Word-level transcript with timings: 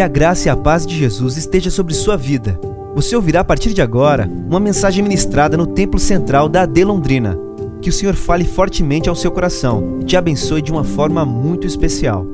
Que 0.00 0.04
a 0.04 0.08
graça 0.08 0.48
e 0.48 0.50
a 0.50 0.56
paz 0.56 0.86
de 0.86 0.96
Jesus 0.96 1.36
esteja 1.36 1.70
sobre 1.70 1.92
sua 1.92 2.16
vida. 2.16 2.58
Você 2.94 3.14
ouvirá 3.14 3.40
a 3.40 3.44
partir 3.44 3.74
de 3.74 3.82
agora 3.82 4.26
uma 4.26 4.58
mensagem 4.58 5.02
ministrada 5.02 5.58
no 5.58 5.66
Templo 5.66 6.00
Central 6.00 6.48
da 6.48 6.62
AD 6.62 6.84
Londrina. 6.84 7.36
Que 7.82 7.90
o 7.90 7.92
Senhor 7.92 8.14
fale 8.14 8.46
fortemente 8.46 9.10
ao 9.10 9.14
seu 9.14 9.30
coração 9.30 9.98
e 10.00 10.06
te 10.06 10.16
abençoe 10.16 10.62
de 10.62 10.72
uma 10.72 10.84
forma 10.84 11.26
muito 11.26 11.66
especial. 11.66 12.26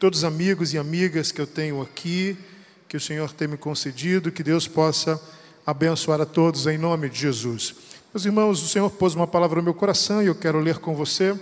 Todos 0.00 0.20
os 0.20 0.24
amigos 0.24 0.72
e 0.72 0.78
amigas 0.78 1.30
que 1.30 1.42
eu 1.42 1.46
tenho 1.46 1.82
aqui, 1.82 2.34
que 2.88 2.96
o 2.96 3.00
Senhor 3.00 3.30
tem 3.32 3.46
me 3.46 3.58
concedido, 3.58 4.32
que 4.32 4.42
Deus 4.42 4.66
possa 4.66 5.20
abençoar 5.66 6.22
a 6.22 6.24
todos 6.24 6.66
em 6.66 6.78
nome 6.78 7.10
de 7.10 7.18
Jesus. 7.18 7.74
Meus 8.14 8.24
irmãos, 8.24 8.62
o 8.62 8.68
Senhor 8.68 8.88
pôs 8.88 9.14
uma 9.14 9.26
palavra 9.26 9.58
no 9.58 9.64
meu 9.64 9.74
coração 9.74 10.22
e 10.22 10.26
eu 10.26 10.34
quero 10.34 10.58
ler 10.58 10.78
com 10.78 10.94
você. 10.94 11.38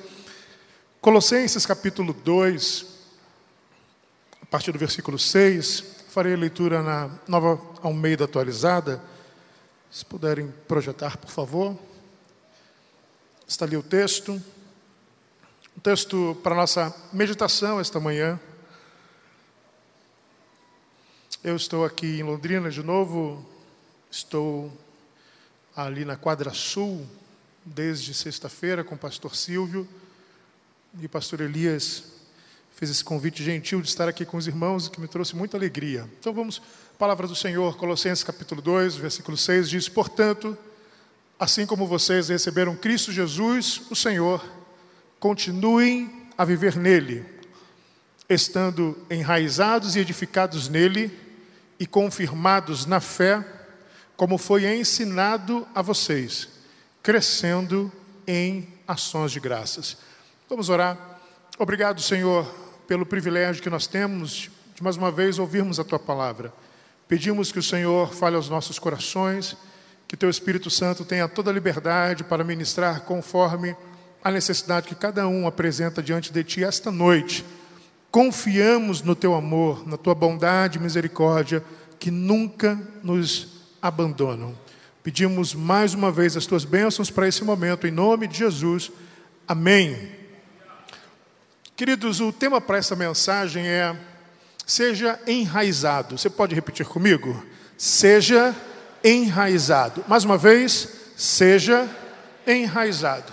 Colossenses 1.00 1.64
capítulo 1.64 2.12
2, 2.12 2.86
a 4.42 4.44
partir 4.44 4.70
do 4.70 4.78
versículo 4.78 5.18
6. 5.18 5.80
Farei 6.10 6.34
a 6.34 6.36
leitura 6.36 6.82
na 6.82 7.10
nova 7.26 7.58
Almeida 7.82 8.24
atualizada. 8.24 9.02
Se 9.90 10.04
puderem 10.04 10.52
projetar, 10.68 11.16
por 11.16 11.30
favor. 11.30 11.74
Está 13.48 13.64
ali 13.64 13.78
o 13.78 13.82
texto. 13.82 14.42
O 15.74 15.80
texto 15.80 16.38
para 16.42 16.54
nossa 16.54 16.94
meditação 17.14 17.80
esta 17.80 17.98
manhã. 17.98 18.38
Eu 21.42 21.56
estou 21.56 21.82
aqui 21.82 22.20
em 22.20 22.22
Londrina 22.22 22.70
de 22.70 22.82
novo, 22.82 23.42
estou 24.10 24.70
ali 25.74 26.04
na 26.04 26.16
quadra 26.16 26.52
sul 26.52 27.06
desde 27.64 28.12
sexta-feira 28.12 28.84
com 28.84 28.96
o 28.96 28.98
pastor 28.98 29.34
Silvio 29.34 29.88
e 30.98 31.06
o 31.06 31.08
pastor 31.08 31.40
Elias 31.40 32.04
fez 32.74 32.90
esse 32.90 33.04
convite 33.04 33.44
gentil 33.44 33.80
de 33.80 33.88
estar 33.88 34.08
aqui 34.08 34.24
com 34.24 34.36
os 34.36 34.46
irmãos 34.46 34.88
que 34.88 35.00
me 35.00 35.06
trouxe 35.06 35.36
muita 35.36 35.56
alegria. 35.56 36.08
Então 36.18 36.32
vamos, 36.32 36.60
palavra 36.98 37.28
do 37.28 37.36
Senhor, 37.36 37.76
Colossenses 37.76 38.24
capítulo 38.24 38.60
2, 38.60 38.96
versículo 38.96 39.36
6 39.36 39.68
diz: 39.68 39.88
"Portanto, 39.88 40.56
assim 41.38 41.64
como 41.64 41.86
vocês 41.86 42.28
receberam 42.28 42.74
Cristo 42.74 43.12
Jesus, 43.12 43.82
o 43.90 43.94
Senhor, 43.94 44.44
continuem 45.20 46.28
a 46.36 46.44
viver 46.44 46.76
nele, 46.76 47.24
estando 48.28 48.98
enraizados 49.10 49.94
e 49.94 50.00
edificados 50.00 50.68
nele 50.68 51.16
e 51.78 51.86
confirmados 51.86 52.84
na 52.84 53.00
fé, 53.00 53.44
como 54.16 54.36
foi 54.36 54.66
ensinado 54.66 55.66
a 55.74 55.82
vocês, 55.82 56.48
crescendo 57.02 57.92
em 58.26 58.68
ações 58.86 59.32
de 59.32 59.40
graças. 59.40 60.09
Vamos 60.50 60.68
orar. 60.68 60.98
Obrigado, 61.60 62.00
Senhor, 62.00 62.44
pelo 62.88 63.06
privilégio 63.06 63.62
que 63.62 63.70
nós 63.70 63.86
temos 63.86 64.50
de 64.74 64.82
mais 64.82 64.96
uma 64.96 65.08
vez 65.08 65.38
ouvirmos 65.38 65.78
a 65.78 65.84
tua 65.84 65.96
palavra. 65.96 66.52
Pedimos 67.06 67.52
que 67.52 67.60
o 67.60 67.62
Senhor 67.62 68.12
fale 68.12 68.34
aos 68.34 68.48
nossos 68.48 68.76
corações, 68.76 69.56
que 70.08 70.16
teu 70.16 70.28
Espírito 70.28 70.68
Santo 70.68 71.04
tenha 71.04 71.28
toda 71.28 71.52
a 71.52 71.54
liberdade 71.54 72.24
para 72.24 72.42
ministrar 72.42 73.02
conforme 73.02 73.76
a 74.24 74.30
necessidade 74.32 74.88
que 74.88 74.94
cada 74.96 75.28
um 75.28 75.46
apresenta 75.46 76.02
diante 76.02 76.32
de 76.32 76.42
ti 76.42 76.64
esta 76.64 76.90
noite. 76.90 77.44
Confiamos 78.10 79.02
no 79.02 79.14
teu 79.14 79.36
amor, 79.36 79.86
na 79.86 79.96
tua 79.96 80.16
bondade 80.16 80.78
e 80.78 80.82
misericórdia, 80.82 81.62
que 81.96 82.10
nunca 82.10 82.76
nos 83.04 83.68
abandonam. 83.80 84.52
Pedimos 85.00 85.54
mais 85.54 85.94
uma 85.94 86.10
vez 86.10 86.36
as 86.36 86.44
tuas 86.44 86.64
bênçãos 86.64 87.08
para 87.08 87.28
esse 87.28 87.44
momento, 87.44 87.86
em 87.86 87.92
nome 87.92 88.26
de 88.26 88.38
Jesus. 88.38 88.90
Amém. 89.46 90.19
Queridos, 91.80 92.20
o 92.20 92.30
tema 92.30 92.60
para 92.60 92.76
essa 92.76 92.94
mensagem 92.94 93.66
é 93.66 93.96
Seja 94.66 95.18
enraizado. 95.26 96.18
Você 96.18 96.28
pode 96.28 96.54
repetir 96.54 96.84
comigo? 96.84 97.42
Seja 97.78 98.54
enraizado. 99.02 100.04
Mais 100.06 100.22
uma 100.22 100.36
vez, 100.36 100.86
seja 101.16 101.88
enraizado. 102.46 103.32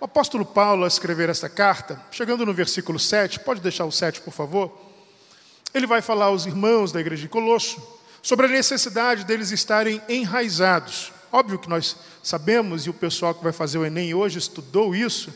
O 0.00 0.06
apóstolo 0.06 0.44
Paulo, 0.44 0.82
ao 0.82 0.88
escrever 0.88 1.28
essa 1.28 1.48
carta, 1.48 2.02
chegando 2.10 2.44
no 2.44 2.52
versículo 2.52 2.98
7, 2.98 3.38
pode 3.38 3.60
deixar 3.60 3.84
o 3.84 3.92
7, 3.92 4.22
por 4.22 4.34
favor? 4.34 4.76
Ele 5.72 5.86
vai 5.86 6.02
falar 6.02 6.24
aos 6.24 6.46
irmãos 6.46 6.90
da 6.90 6.98
igreja 7.00 7.22
de 7.22 7.28
Colosso 7.28 7.80
sobre 8.20 8.46
a 8.46 8.48
necessidade 8.48 9.24
deles 9.24 9.52
estarem 9.52 10.02
enraizados. 10.08 11.12
Óbvio 11.30 11.60
que 11.60 11.68
nós 11.68 11.96
sabemos, 12.24 12.86
e 12.86 12.90
o 12.90 12.94
pessoal 12.94 13.32
que 13.36 13.44
vai 13.44 13.52
fazer 13.52 13.78
o 13.78 13.86
Enem 13.86 14.14
hoje 14.14 14.40
estudou 14.40 14.96
isso, 14.96 15.32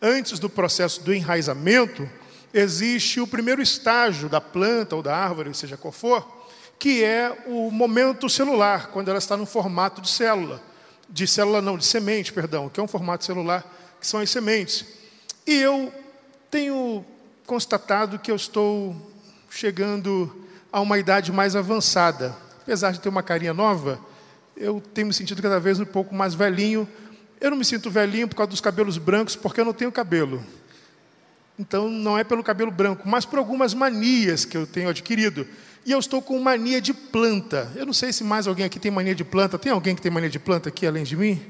antes 0.00 0.38
do 0.38 0.48
processo 0.48 1.02
do 1.02 1.12
enraizamento, 1.12 2.08
existe 2.52 3.20
o 3.20 3.26
primeiro 3.26 3.60
estágio 3.60 4.28
da 4.28 4.40
planta 4.40 4.96
ou 4.96 5.02
da 5.02 5.16
árvore, 5.16 5.52
seja 5.54 5.76
qual 5.76 5.92
for, 5.92 6.26
que 6.78 7.02
é 7.02 7.44
o 7.46 7.70
momento 7.70 8.28
celular, 8.28 8.88
quando 8.88 9.08
ela 9.08 9.18
está 9.18 9.36
no 9.36 9.46
formato 9.46 10.00
de 10.00 10.08
célula. 10.08 10.62
De 11.08 11.26
célula 11.26 11.60
não, 11.60 11.76
de 11.76 11.84
semente, 11.84 12.32
perdão, 12.32 12.68
que 12.68 12.78
é 12.78 12.82
um 12.82 12.88
formato 12.88 13.24
celular, 13.24 13.64
que 14.00 14.06
são 14.06 14.20
as 14.20 14.30
sementes. 14.30 14.84
E 15.46 15.54
eu 15.54 15.92
tenho 16.50 17.04
constatado 17.46 18.18
que 18.18 18.30
eu 18.30 18.36
estou 18.36 18.94
chegando 19.50 20.44
a 20.70 20.80
uma 20.80 20.98
idade 20.98 21.32
mais 21.32 21.56
avançada. 21.56 22.36
Apesar 22.62 22.92
de 22.92 23.00
ter 23.00 23.08
uma 23.08 23.22
carinha 23.22 23.54
nova, 23.54 23.98
eu 24.56 24.82
tenho 24.92 25.06
me 25.06 25.14
sentido 25.14 25.40
cada 25.40 25.58
vez 25.58 25.80
um 25.80 25.84
pouco 25.84 26.14
mais 26.14 26.34
velhinho. 26.34 26.86
Eu 27.40 27.50
não 27.50 27.56
me 27.56 27.64
sinto 27.64 27.90
velhinho 27.90 28.26
por 28.26 28.36
causa 28.36 28.50
dos 28.50 28.60
cabelos 28.60 28.98
brancos, 28.98 29.36
porque 29.36 29.60
eu 29.60 29.64
não 29.64 29.72
tenho 29.72 29.92
cabelo. 29.92 30.44
Então, 31.58 31.88
não 31.88 32.16
é 32.16 32.24
pelo 32.24 32.42
cabelo 32.42 32.70
branco, 32.70 33.08
mas 33.08 33.24
por 33.24 33.38
algumas 33.38 33.74
manias 33.74 34.44
que 34.44 34.56
eu 34.56 34.66
tenho 34.66 34.88
adquirido. 34.88 35.46
E 35.84 35.92
eu 35.92 35.98
estou 35.98 36.20
com 36.20 36.38
mania 36.38 36.80
de 36.80 36.92
planta. 36.92 37.72
Eu 37.74 37.86
não 37.86 37.92
sei 37.92 38.12
se 38.12 38.22
mais 38.22 38.46
alguém 38.46 38.64
aqui 38.64 38.78
tem 38.78 38.90
mania 38.90 39.14
de 39.14 39.24
planta. 39.24 39.58
Tem 39.58 39.72
alguém 39.72 39.94
que 39.94 40.02
tem 40.02 40.10
mania 40.10 40.28
de 40.28 40.38
planta 40.38 40.68
aqui 40.68 40.86
além 40.86 41.04
de 41.04 41.16
mim? 41.16 41.40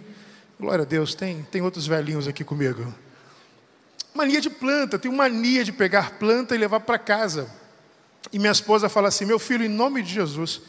Glória 0.59 0.83
a 0.83 0.87
Deus, 0.87 1.15
tem. 1.15 1.43
Tem 1.51 1.61
outros 1.61 1.87
velhinhos 1.87 2.29
aqui 2.29 2.45
comigo. 2.45 2.95
Mania 4.15 4.41
de 4.41 4.51
planta. 4.51 4.99
Tenho 4.99 5.15
mania 5.15 5.65
de 5.65 5.73
pegar 5.73 6.19
planta 6.19 6.55
e 6.55 6.59
levar 6.59 6.81
para 6.81 6.99
casa. 6.99 7.49
E 8.33 8.39
minha 8.39 8.53
esposa 8.53 8.89
fala 8.89 9.09
assim: 9.09 9.25
meu 9.25 9.39
filho, 9.39 9.65
em 9.65 9.69
nome 9.69 10.03
de 10.03 10.15
Jesus, 10.15 10.61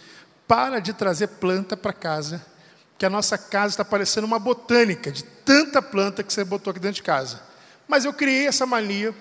para 0.48 0.80
de 0.80 0.94
trazer 0.94 1.28
planta 1.28 1.78
para 1.78 1.94
casa, 1.94 2.44
que 3.00 3.06
a 3.06 3.10
nossa 3.10 3.38
casa 3.38 3.74
está 3.74 3.86
parecendo 3.86 4.28
uma 4.28 4.38
botânica, 4.38 5.10
de 5.10 5.24
tanta 5.24 5.82
planta 5.82 6.22
que 6.22 6.34
você 6.34 6.44
botou 6.44 6.70
aqui 6.72 6.82
dentro 6.82 6.98
de 6.98 7.04
casa. 7.04 7.42
Mas 7.88 8.04
eu 8.04 8.12
criei 8.12 8.46
essa 8.46 8.66
mania, 8.66 9.16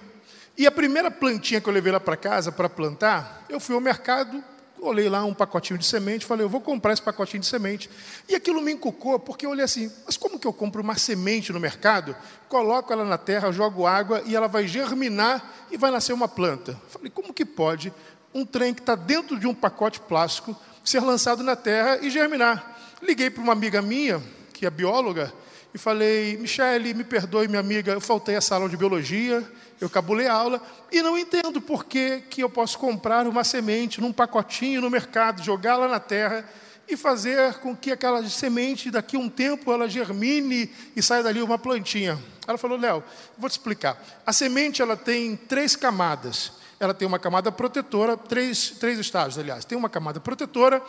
e 0.56 0.66
a 0.66 0.70
primeira 0.72 1.12
plantinha 1.12 1.60
que 1.60 1.68
eu 1.68 1.72
levei 1.72 1.92
lá 1.92 2.00
para 2.00 2.16
casa 2.16 2.50
para 2.50 2.68
plantar, 2.68 3.44
eu 3.48 3.60
fui 3.60 3.76
ao 3.76 3.80
mercado, 3.80 4.42
olhei 4.80 5.08
lá 5.08 5.24
um 5.24 5.32
pacotinho 5.32 5.78
de 5.78 5.86
semente, 5.86 6.26
falei, 6.26 6.44
eu 6.44 6.48
vou 6.48 6.60
comprar 6.60 6.92
esse 6.92 7.02
pacotinho 7.02 7.40
de 7.40 7.46
semente. 7.46 7.88
E 8.28 8.34
aquilo 8.34 8.60
me 8.60 8.72
encucou, 8.72 9.16
porque 9.20 9.46
eu 9.46 9.50
olhei 9.50 9.64
assim, 9.64 9.88
mas 10.04 10.16
como 10.16 10.40
que 10.40 10.46
eu 10.46 10.52
compro 10.52 10.82
uma 10.82 10.96
semente 10.96 11.52
no 11.52 11.60
mercado, 11.60 12.16
coloco 12.48 12.92
ela 12.92 13.04
na 13.04 13.16
terra, 13.16 13.52
jogo 13.52 13.86
água 13.86 14.22
e 14.26 14.34
ela 14.34 14.48
vai 14.48 14.66
germinar 14.66 15.68
e 15.70 15.76
vai 15.76 15.92
nascer 15.92 16.12
uma 16.12 16.26
planta? 16.26 16.76
Falei, 16.88 17.10
como 17.10 17.32
que 17.32 17.44
pode 17.44 17.92
um 18.34 18.44
trem 18.44 18.74
que 18.74 18.80
está 18.80 18.96
dentro 18.96 19.38
de 19.38 19.46
um 19.46 19.54
pacote 19.54 20.00
plástico 20.00 20.56
ser 20.84 21.00
lançado 21.00 21.42
na 21.42 21.54
terra 21.54 21.98
e 22.02 22.10
germinar. 22.10 22.77
Liguei 23.00 23.30
para 23.30 23.42
uma 23.42 23.52
amiga 23.52 23.80
minha, 23.80 24.20
que 24.52 24.66
é 24.66 24.70
bióloga, 24.70 25.32
e 25.72 25.78
falei: 25.78 26.36
Michele, 26.36 26.94
me 26.94 27.04
perdoe, 27.04 27.46
minha 27.46 27.60
amiga, 27.60 27.92
eu 27.92 28.00
faltei 28.00 28.34
essa 28.34 28.56
aula 28.56 28.68
de 28.68 28.76
biologia, 28.76 29.46
eu 29.80 29.88
cabulei 29.88 30.26
a 30.26 30.32
aula 30.32 30.60
e 30.90 31.00
não 31.00 31.16
entendo 31.16 31.60
por 31.60 31.84
que, 31.84 32.22
que 32.28 32.42
eu 32.42 32.50
posso 32.50 32.78
comprar 32.78 33.26
uma 33.28 33.44
semente 33.44 34.00
num 34.00 34.12
pacotinho 34.12 34.80
no 34.80 34.90
mercado, 34.90 35.42
jogá-la 35.44 35.86
na 35.86 36.00
terra 36.00 36.44
e 36.88 36.96
fazer 36.96 37.54
com 37.54 37.76
que 37.76 37.92
aquela 37.92 38.26
semente, 38.28 38.90
daqui 38.90 39.16
a 39.16 39.20
um 39.20 39.28
tempo, 39.28 39.72
ela 39.72 39.88
germine 39.88 40.72
e 40.96 41.02
saia 41.02 41.22
dali 41.22 41.40
uma 41.40 41.58
plantinha. 41.58 42.18
Ela 42.48 42.58
falou: 42.58 42.76
Léo, 42.76 43.04
vou 43.36 43.48
te 43.48 43.52
explicar. 43.52 44.02
A 44.26 44.32
semente 44.32 44.82
ela 44.82 44.96
tem 44.96 45.36
três 45.36 45.76
camadas 45.76 46.58
ela 46.80 46.94
tem 46.94 47.08
uma 47.08 47.18
camada 47.18 47.50
protetora, 47.50 48.16
três, 48.16 48.70
três 48.70 48.98
estágios, 48.98 49.38
aliás. 49.38 49.64
Tem 49.64 49.76
uma 49.76 49.88
camada 49.88 50.20
protetora, 50.20 50.80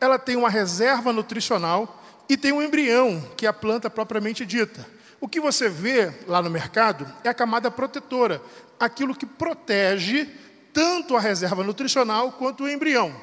ela 0.00 0.18
tem 0.18 0.36
uma 0.36 0.50
reserva 0.50 1.12
nutricional 1.12 2.02
e 2.28 2.36
tem 2.36 2.52
um 2.52 2.62
embrião, 2.62 3.22
que 3.36 3.46
é 3.46 3.48
a 3.48 3.52
planta 3.52 3.88
propriamente 3.88 4.44
dita. 4.44 4.86
O 5.20 5.28
que 5.28 5.40
você 5.40 5.68
vê 5.68 6.12
lá 6.26 6.40
no 6.40 6.50
mercado 6.50 7.06
é 7.24 7.28
a 7.28 7.34
camada 7.34 7.70
protetora, 7.70 8.40
aquilo 8.78 9.14
que 9.14 9.26
protege 9.26 10.28
tanto 10.72 11.16
a 11.16 11.20
reserva 11.20 11.64
nutricional 11.64 12.32
quanto 12.32 12.64
o 12.64 12.68
embrião. 12.68 13.14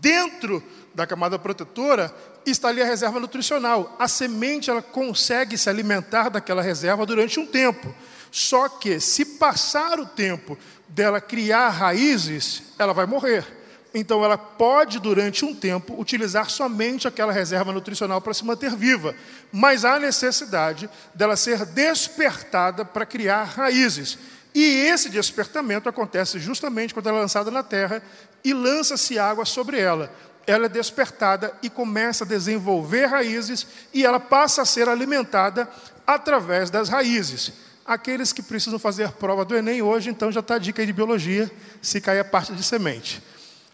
Dentro 0.00 0.62
da 0.94 1.06
camada 1.06 1.38
protetora 1.38 2.14
está 2.44 2.68
ali 2.68 2.82
a 2.82 2.86
reserva 2.86 3.20
nutricional. 3.20 3.96
A 3.98 4.08
semente 4.08 4.70
ela 4.70 4.82
consegue 4.82 5.56
se 5.56 5.68
alimentar 5.68 6.28
daquela 6.28 6.62
reserva 6.62 7.06
durante 7.06 7.40
um 7.40 7.46
tempo. 7.46 7.94
Só 8.30 8.68
que 8.68 9.00
se 9.00 9.24
passar 9.24 9.98
o 9.98 10.06
tempo 10.06 10.56
dela 10.88 11.20
criar 11.20 11.68
raízes, 11.70 12.62
ela 12.78 12.92
vai 12.92 13.06
morrer. 13.06 13.59
Então 13.92 14.24
ela 14.24 14.38
pode, 14.38 15.00
durante 15.00 15.44
um 15.44 15.54
tempo, 15.54 16.00
utilizar 16.00 16.48
somente 16.48 17.08
aquela 17.08 17.32
reserva 17.32 17.72
nutricional 17.72 18.20
para 18.20 18.34
se 18.34 18.44
manter 18.44 18.74
viva. 18.76 19.14
Mas 19.52 19.84
há 19.84 19.98
necessidade 19.98 20.88
dela 21.14 21.36
ser 21.36 21.64
despertada 21.66 22.84
para 22.84 23.04
criar 23.04 23.44
raízes. 23.44 24.18
E 24.54 24.62
esse 24.62 25.08
despertamento 25.08 25.88
acontece 25.88 26.38
justamente 26.38 26.94
quando 26.94 27.08
ela 27.08 27.18
é 27.18 27.20
lançada 27.22 27.50
na 27.50 27.62
terra 27.62 28.02
e 28.44 28.52
lança-se 28.52 29.18
água 29.18 29.44
sobre 29.44 29.78
ela. 29.78 30.12
Ela 30.46 30.66
é 30.66 30.68
despertada 30.68 31.52
e 31.62 31.68
começa 31.68 32.24
a 32.24 32.26
desenvolver 32.26 33.06
raízes 33.06 33.66
e 33.92 34.04
ela 34.04 34.18
passa 34.18 34.62
a 34.62 34.64
ser 34.64 34.88
alimentada 34.88 35.68
através 36.06 36.70
das 36.70 36.88
raízes. 36.88 37.52
Aqueles 37.84 38.32
que 38.32 38.42
precisam 38.42 38.78
fazer 38.78 39.10
prova 39.12 39.44
do 39.44 39.56
Enem 39.56 39.82
hoje, 39.82 40.10
então 40.10 40.30
já 40.30 40.40
está 40.40 40.54
a 40.54 40.58
dica 40.58 40.84
de 40.84 40.92
biologia, 40.92 41.50
se 41.82 42.00
cair 42.00 42.20
a 42.20 42.24
parte 42.24 42.52
de 42.52 42.62
semente. 42.62 43.22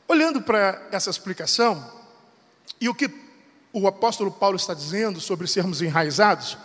Olhando 0.08 0.40
para 0.40 0.86
essa 0.92 1.10
explicação, 1.10 1.84
e 2.80 2.88
o 2.88 2.94
que 2.94 3.10
o 3.72 3.88
apóstolo 3.88 4.30
Paulo 4.30 4.56
está 4.56 4.72
dizendo 4.72 5.20
sobre 5.20 5.48
sermos 5.48 5.82
enraizados, 5.82 6.56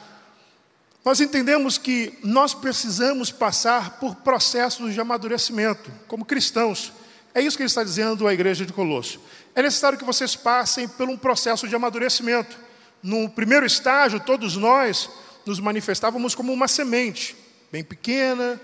nós 1.04 1.20
entendemos 1.20 1.80
que 1.80 2.18
nós 2.24 2.54
precisamos 2.54 3.32
passar 3.32 4.00
por 4.00 4.16
processos 4.18 4.94
de 4.94 5.02
amadurecimento, 5.02 5.92
como 6.08 6.24
cristãos. 6.24 6.94
É 7.34 7.42
isso 7.42 7.58
que 7.58 7.64
ele 7.64 7.68
está 7.68 7.84
dizendo 7.84 8.28
à 8.28 8.34
igreja 8.34 8.64
de 8.64 8.74
Colosso. 8.74 9.20
É 9.56 9.64
necessário 9.64 9.98
que 9.98 10.06
vocês 10.06 10.36
passem 10.36 10.88
por 10.88 11.10
um 11.10 11.18
processo 11.18 11.68
de 11.68 11.76
amadurecimento. 11.76 12.56
No 13.02 13.28
primeiro 13.28 13.66
estágio, 13.66 14.20
todos 14.20 14.56
nós 14.56 15.10
nos 15.46 15.60
manifestávamos 15.60 16.36
como 16.36 16.54
uma 16.54 16.68
semente, 16.68 17.36
bem 17.72 17.84
pequena, 17.84 18.62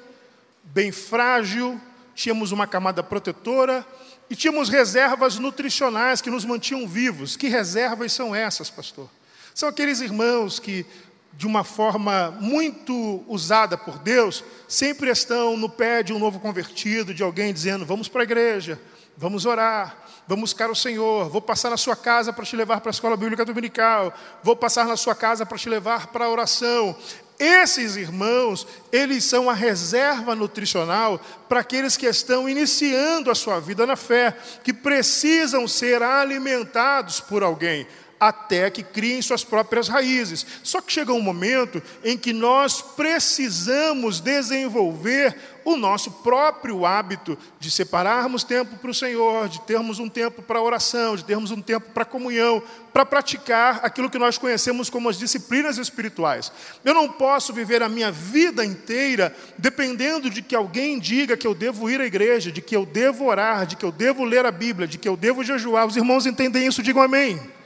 bem 0.63 0.91
frágil, 0.91 1.81
tínhamos 2.13 2.51
uma 2.51 2.67
camada 2.67 3.01
protetora 3.01 3.83
e 4.29 4.35
tínhamos 4.35 4.69
reservas 4.69 5.37
nutricionais 5.37 6.21
que 6.21 6.29
nos 6.29 6.45
mantinham 6.45 6.87
vivos. 6.87 7.37
Que 7.37 7.47
reservas 7.47 8.11
são 8.11 8.35
essas, 8.35 8.69
pastor? 8.69 9.09
São 9.53 9.69
aqueles 9.69 10.01
irmãos 10.01 10.59
que 10.59 10.85
de 11.37 11.45
uma 11.45 11.63
forma 11.63 12.31
muito 12.39 13.23
usada 13.27 13.77
por 13.77 13.99
Deus, 13.99 14.43
sempre 14.67 15.11
estão 15.11 15.55
no 15.55 15.69
pé 15.69 16.01
de 16.01 16.11
um 16.11 16.17
novo 16.17 16.39
convertido, 16.39 17.13
de 17.13 17.21
alguém 17.21 17.53
dizendo: 17.53 17.85
vamos 17.85 18.07
para 18.07 18.21
a 18.21 18.23
igreja, 18.23 18.81
vamos 19.15 19.45
orar, 19.45 19.95
vamos 20.27 20.49
buscar 20.49 20.69
o 20.69 20.75
Senhor, 20.75 21.29
vou 21.29 21.41
passar 21.41 21.69
na 21.69 21.77
sua 21.77 21.95
casa 21.95 22.33
para 22.33 22.43
te 22.43 22.55
levar 22.55 22.81
para 22.81 22.89
a 22.89 22.91
escola 22.91 23.15
bíblica 23.15 23.45
dominical, 23.45 24.11
vou 24.43 24.55
passar 24.55 24.87
na 24.87 24.97
sua 24.97 25.13
casa 25.13 25.45
para 25.45 25.59
te 25.59 25.69
levar 25.69 26.07
para 26.07 26.25
a 26.25 26.29
oração. 26.29 26.95
Esses 27.39 27.95
irmãos, 27.95 28.67
eles 28.91 29.23
são 29.23 29.49
a 29.49 29.53
reserva 29.53 30.33
nutricional 30.33 31.21
para 31.47 31.59
aqueles 31.59 31.95
que 31.95 32.07
estão 32.07 32.49
iniciando 32.49 33.29
a 33.29 33.35
sua 33.35 33.59
vida 33.59 33.85
na 33.85 33.95
fé, 33.95 34.35
que 34.63 34.73
precisam 34.73 35.67
ser 35.67 36.01
alimentados 36.01 37.19
por 37.19 37.43
alguém 37.43 37.85
até 38.19 38.69
que 38.69 38.83
criem 38.83 39.21
suas 39.21 39.43
próprias 39.43 39.87
raízes. 39.87 40.45
Só 40.63 40.81
que 40.81 40.91
chega 40.91 41.13
um 41.13 41.21
momento 41.21 41.81
em 42.03 42.17
que 42.17 42.33
nós 42.33 42.81
precisamos 42.81 44.19
desenvolver 44.19 45.35
o 45.63 45.75
nosso 45.75 46.09
próprio 46.09 46.85
hábito 46.85 47.37
de 47.59 47.69
separarmos 47.69 48.41
tempo 48.41 48.77
para 48.77 48.89
o 48.89 48.93
Senhor, 48.93 49.49
de 49.49 49.59
termos 49.61 49.99
um 49.99 50.07
tempo 50.07 50.41
para 50.41 50.61
oração, 50.61 51.17
de 51.17 51.25
termos 51.25 51.51
um 51.51 51.61
tempo 51.61 51.89
para 51.93 52.05
comunhão, 52.05 52.63
para 52.93 53.05
praticar 53.05 53.81
aquilo 53.83 54.09
que 54.09 54.17
nós 54.17 54.37
conhecemos 54.37 54.89
como 54.89 55.09
as 55.09 55.17
disciplinas 55.17 55.77
espirituais. 55.77 56.53
Eu 56.85 56.93
não 56.93 57.09
posso 57.09 57.51
viver 57.51 57.83
a 57.83 57.89
minha 57.89 58.09
vida 58.09 58.63
inteira 58.63 59.35
dependendo 59.57 60.29
de 60.29 60.41
que 60.41 60.55
alguém 60.55 60.97
diga 60.99 61.35
que 61.35 61.45
eu 61.45 61.53
devo 61.53 61.89
ir 61.89 61.99
à 61.99 62.05
igreja, 62.05 62.49
de 62.49 62.61
que 62.61 62.75
eu 62.75 62.85
devo 62.85 63.25
orar, 63.25 63.65
de 63.65 63.75
que 63.75 63.83
eu 63.83 63.91
devo 63.91 64.23
ler 64.23 64.45
a 64.45 64.51
Bíblia, 64.51 64.87
de 64.87 64.97
que 64.97 65.09
eu 65.09 65.17
devo 65.17 65.43
jejuar. 65.43 65.85
Os 65.85 65.97
irmãos 65.97 66.25
entendem 66.25 66.65
isso, 66.65 66.81
digam 66.81 67.03
amém. 67.03 67.56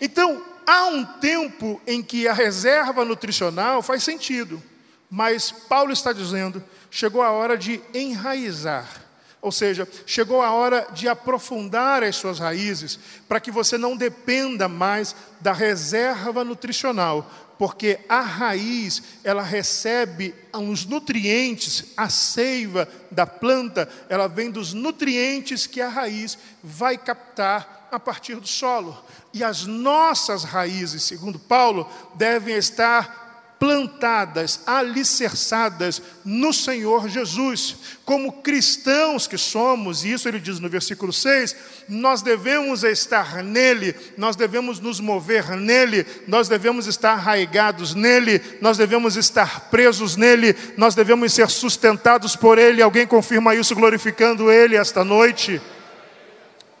Então, 0.00 0.42
há 0.66 0.86
um 0.86 1.04
tempo 1.04 1.80
em 1.86 2.02
que 2.02 2.26
a 2.26 2.32
reserva 2.32 3.04
nutricional 3.04 3.82
faz 3.82 4.02
sentido, 4.02 4.62
mas 5.10 5.50
Paulo 5.50 5.92
está 5.92 6.12
dizendo: 6.12 6.62
chegou 6.90 7.22
a 7.22 7.30
hora 7.30 7.56
de 7.56 7.80
enraizar. 7.92 9.02
Ou 9.40 9.52
seja, 9.52 9.86
chegou 10.06 10.40
a 10.40 10.52
hora 10.52 10.88
de 10.94 11.06
aprofundar 11.06 12.02
as 12.02 12.16
suas 12.16 12.38
raízes, 12.38 12.98
para 13.28 13.38
que 13.38 13.50
você 13.50 13.76
não 13.76 13.94
dependa 13.94 14.68
mais 14.68 15.14
da 15.38 15.52
reserva 15.52 16.42
nutricional, 16.42 17.30
porque 17.58 18.00
a 18.08 18.22
raiz, 18.22 19.02
ela 19.22 19.42
recebe 19.42 20.34
os 20.52 20.86
nutrientes, 20.86 21.92
a 21.94 22.08
seiva 22.08 22.88
da 23.10 23.26
planta, 23.26 23.86
ela 24.08 24.28
vem 24.28 24.50
dos 24.50 24.72
nutrientes 24.72 25.66
que 25.66 25.82
a 25.82 25.90
raiz 25.90 26.38
vai 26.62 26.96
captar 26.96 27.83
a 27.94 28.00
partir 28.00 28.36
do 28.36 28.46
solo. 28.46 28.96
E 29.32 29.42
as 29.42 29.66
nossas 29.66 30.44
raízes, 30.44 31.02
segundo 31.02 31.38
Paulo, 31.38 31.88
devem 32.16 32.56
estar 32.56 33.24
plantadas, 33.58 34.60
alicerçadas 34.66 36.02
no 36.22 36.52
Senhor 36.52 37.08
Jesus. 37.08 37.76
Como 38.04 38.42
cristãos 38.42 39.26
que 39.26 39.38
somos, 39.38 40.04
e 40.04 40.12
isso 40.12 40.28
ele 40.28 40.38
diz 40.38 40.60
no 40.60 40.68
versículo 40.68 41.12
6, 41.12 41.56
nós 41.88 42.20
devemos 42.20 42.84
estar 42.84 43.42
nele, 43.42 43.96
nós 44.18 44.36
devemos 44.36 44.80
nos 44.80 45.00
mover 45.00 45.56
nele, 45.56 46.06
nós 46.28 46.46
devemos 46.46 46.86
estar 46.86 47.12
arraigados 47.12 47.94
nele, 47.94 48.42
nós 48.60 48.76
devemos 48.76 49.16
estar 49.16 49.70
presos 49.70 50.14
nele, 50.14 50.54
nós 50.76 50.94
devemos 50.94 51.32
ser 51.32 51.48
sustentados 51.48 52.36
por 52.36 52.58
ele. 52.58 52.82
Alguém 52.82 53.06
confirma 53.06 53.54
isso 53.54 53.74
glorificando 53.74 54.50
ele 54.50 54.76
esta 54.76 55.02
noite? 55.02 55.60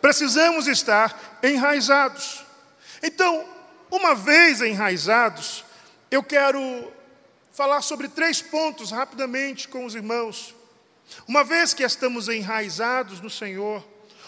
Precisamos 0.04 0.66
estar 0.66 1.38
enraizados. 1.42 2.44
Então, 3.02 3.42
uma 3.90 4.14
vez 4.14 4.60
enraizados, 4.60 5.64
eu 6.10 6.22
quero 6.22 6.92
falar 7.54 7.80
sobre 7.80 8.08
três 8.08 8.42
pontos 8.42 8.90
rapidamente 8.90 9.66
com 9.66 9.86
os 9.86 9.94
irmãos. 9.94 10.54
Uma 11.26 11.42
vez 11.42 11.72
que 11.72 11.82
estamos 11.82 12.28
enraizados 12.28 13.18
no 13.22 13.30
Senhor, 13.30 13.82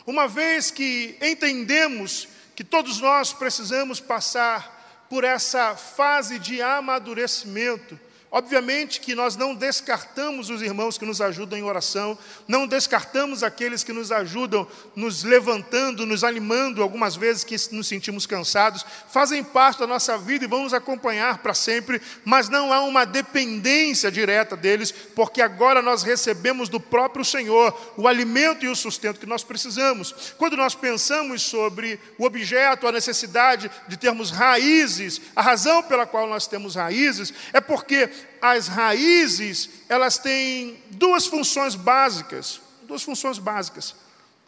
uma 0.06 0.26
vez 0.26 0.70
que 0.70 1.18
entendemos 1.20 2.26
que 2.54 2.64
todos 2.64 2.98
nós 2.98 3.34
precisamos 3.34 4.00
passar 4.00 5.06
por 5.10 5.24
essa 5.24 5.76
fase 5.76 6.38
de 6.38 6.62
amadurecimento, 6.62 8.00
Obviamente 8.36 9.00
que 9.00 9.14
nós 9.14 9.34
não 9.34 9.54
descartamos 9.54 10.50
os 10.50 10.60
irmãos 10.60 10.98
que 10.98 11.06
nos 11.06 11.22
ajudam 11.22 11.58
em 11.58 11.62
oração, 11.62 12.18
não 12.46 12.66
descartamos 12.66 13.42
aqueles 13.42 13.82
que 13.82 13.94
nos 13.94 14.12
ajudam, 14.12 14.68
nos 14.94 15.24
levantando, 15.24 16.04
nos 16.04 16.22
animando, 16.22 16.82
algumas 16.82 17.16
vezes 17.16 17.44
que 17.44 17.56
nos 17.74 17.88
sentimos 17.88 18.26
cansados, 18.26 18.84
fazem 19.08 19.42
parte 19.42 19.78
da 19.78 19.86
nossa 19.86 20.18
vida 20.18 20.44
e 20.44 20.48
vão 20.48 20.64
nos 20.64 20.74
acompanhar 20.74 21.38
para 21.38 21.54
sempre, 21.54 21.98
mas 22.26 22.50
não 22.50 22.74
há 22.74 22.82
uma 22.82 23.06
dependência 23.06 24.12
direta 24.12 24.54
deles, 24.54 24.92
porque 24.92 25.40
agora 25.40 25.80
nós 25.80 26.02
recebemos 26.02 26.68
do 26.68 26.78
próprio 26.78 27.24
Senhor 27.24 27.94
o 27.96 28.06
alimento 28.06 28.66
e 28.66 28.68
o 28.68 28.76
sustento 28.76 29.18
que 29.18 29.24
nós 29.24 29.42
precisamos. 29.42 30.34
Quando 30.36 30.58
nós 30.58 30.74
pensamos 30.74 31.40
sobre 31.40 31.98
o 32.18 32.26
objeto, 32.26 32.86
a 32.86 32.92
necessidade 32.92 33.70
de 33.88 33.96
termos 33.96 34.30
raízes, 34.30 35.22
a 35.34 35.40
razão 35.40 35.82
pela 35.82 36.04
qual 36.04 36.28
nós 36.28 36.46
temos 36.46 36.74
raízes 36.74 37.32
é 37.54 37.62
porque 37.62 38.10
as 38.40 38.68
raízes, 38.68 39.70
elas 39.88 40.18
têm 40.18 40.82
duas 40.90 41.26
funções 41.26 41.74
básicas, 41.74 42.60
duas 42.82 43.02
funções 43.02 43.38
básicas, 43.38 43.94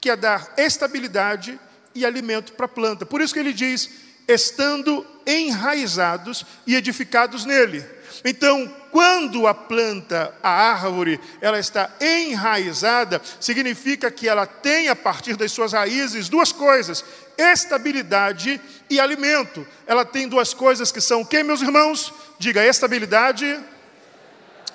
que 0.01 0.11
é 0.11 0.17
dar 0.17 0.55
estabilidade 0.57 1.59
e 1.95 2.07
alimento 2.07 2.53
para 2.53 2.67
a 2.67 2.69
planta. 2.69 3.05
Por 3.05 3.21
isso 3.21 3.35
que 3.35 3.41
ele 3.41 3.53
diz, 3.53 3.91
estando 4.27 5.07
enraizados 5.27 6.45
e 6.67 6.75
edificados 6.75 7.45
nele. 7.45 7.85
Então, 8.25 8.73
quando 8.91 9.47
a 9.47 9.55
planta, 9.55 10.35
a 10.43 10.51
árvore, 10.51 11.21
ela 11.41 11.59
está 11.59 11.91
enraizada, 12.01 13.21
significa 13.39 14.11
que 14.11 14.29
ela 14.29 14.47
tem 14.47 14.89
a 14.89 14.97
partir 14.97 15.37
das 15.37 15.53
suas 15.53 15.73
raízes 15.73 16.29
duas 16.29 16.53
coisas: 16.53 17.05
estabilidade 17.37 18.61
e 18.89 18.99
alimento. 18.99 19.67
Ela 19.87 20.05
tem 20.05 20.29
duas 20.29 20.55
coisas 20.55 20.91
que 20.91 21.01
são 21.01 21.21
o 21.23 21.27
que, 21.27 21.43
meus 21.43 21.63
irmãos? 21.63 22.13
Diga 22.39 22.65
estabilidade 22.65 23.59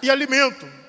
e 0.02 0.10
alimento. 0.10 0.83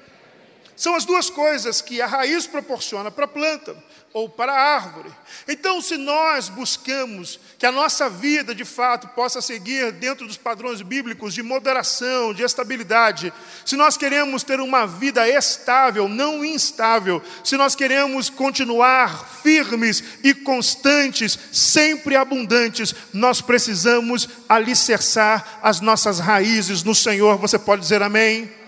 São 0.77 0.95
as 0.95 1.05
duas 1.05 1.31
coisas 1.31 1.81
que 1.81 2.01
a 2.01 2.07
raiz 2.07 2.47
proporciona 2.47 3.11
para 3.11 3.27
a 3.27 3.29
planta 3.29 3.77
ou 4.15 4.29
para 4.29 4.53
a 4.53 4.75
árvore. 4.77 5.11
Então, 5.49 5.81
se 5.81 5.97
nós 5.97 6.49
buscamos 6.49 7.41
que 7.59 7.67
a 7.67 7.73
nossa 7.73 8.09
vida, 8.09 8.55
de 8.55 8.65
fato, 8.65 9.09
possa 9.09 9.43
seguir 9.43 9.91
dentro 9.91 10.25
dos 10.25 10.37
padrões 10.37 10.81
bíblicos 10.83 11.35
de 11.35 11.43
moderação, 11.43 12.33
de 12.33 12.45
estabilidade, 12.45 13.33
se 13.65 13.75
nós 13.75 13.97
queremos 13.97 14.45
ter 14.45 14.61
uma 14.61 14.87
vida 14.87 15.29
estável, 15.29 16.09
não 16.09 16.45
instável, 16.45 17.21
se 17.43 17.57
nós 17.57 17.75
queremos 17.75 18.31
continuar 18.31 19.29
firmes 19.43 20.03
e 20.23 20.33
constantes, 20.33 21.37
sempre 21.53 22.15
abundantes, 22.15 22.95
nós 23.13 23.41
precisamos 23.41 24.29
alicerçar 24.49 25.59
as 25.61 25.81
nossas 25.81 26.21
raízes 26.21 26.85
no 26.85 26.95
Senhor. 26.95 27.37
Você 27.39 27.59
pode 27.59 27.83
dizer 27.83 28.01
amém? 28.01 28.64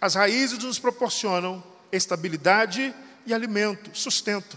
As 0.00 0.14
raízes 0.14 0.58
nos 0.58 0.78
proporcionam 0.78 1.62
estabilidade 1.92 2.94
e 3.26 3.34
alimento, 3.34 3.90
sustento. 3.92 4.56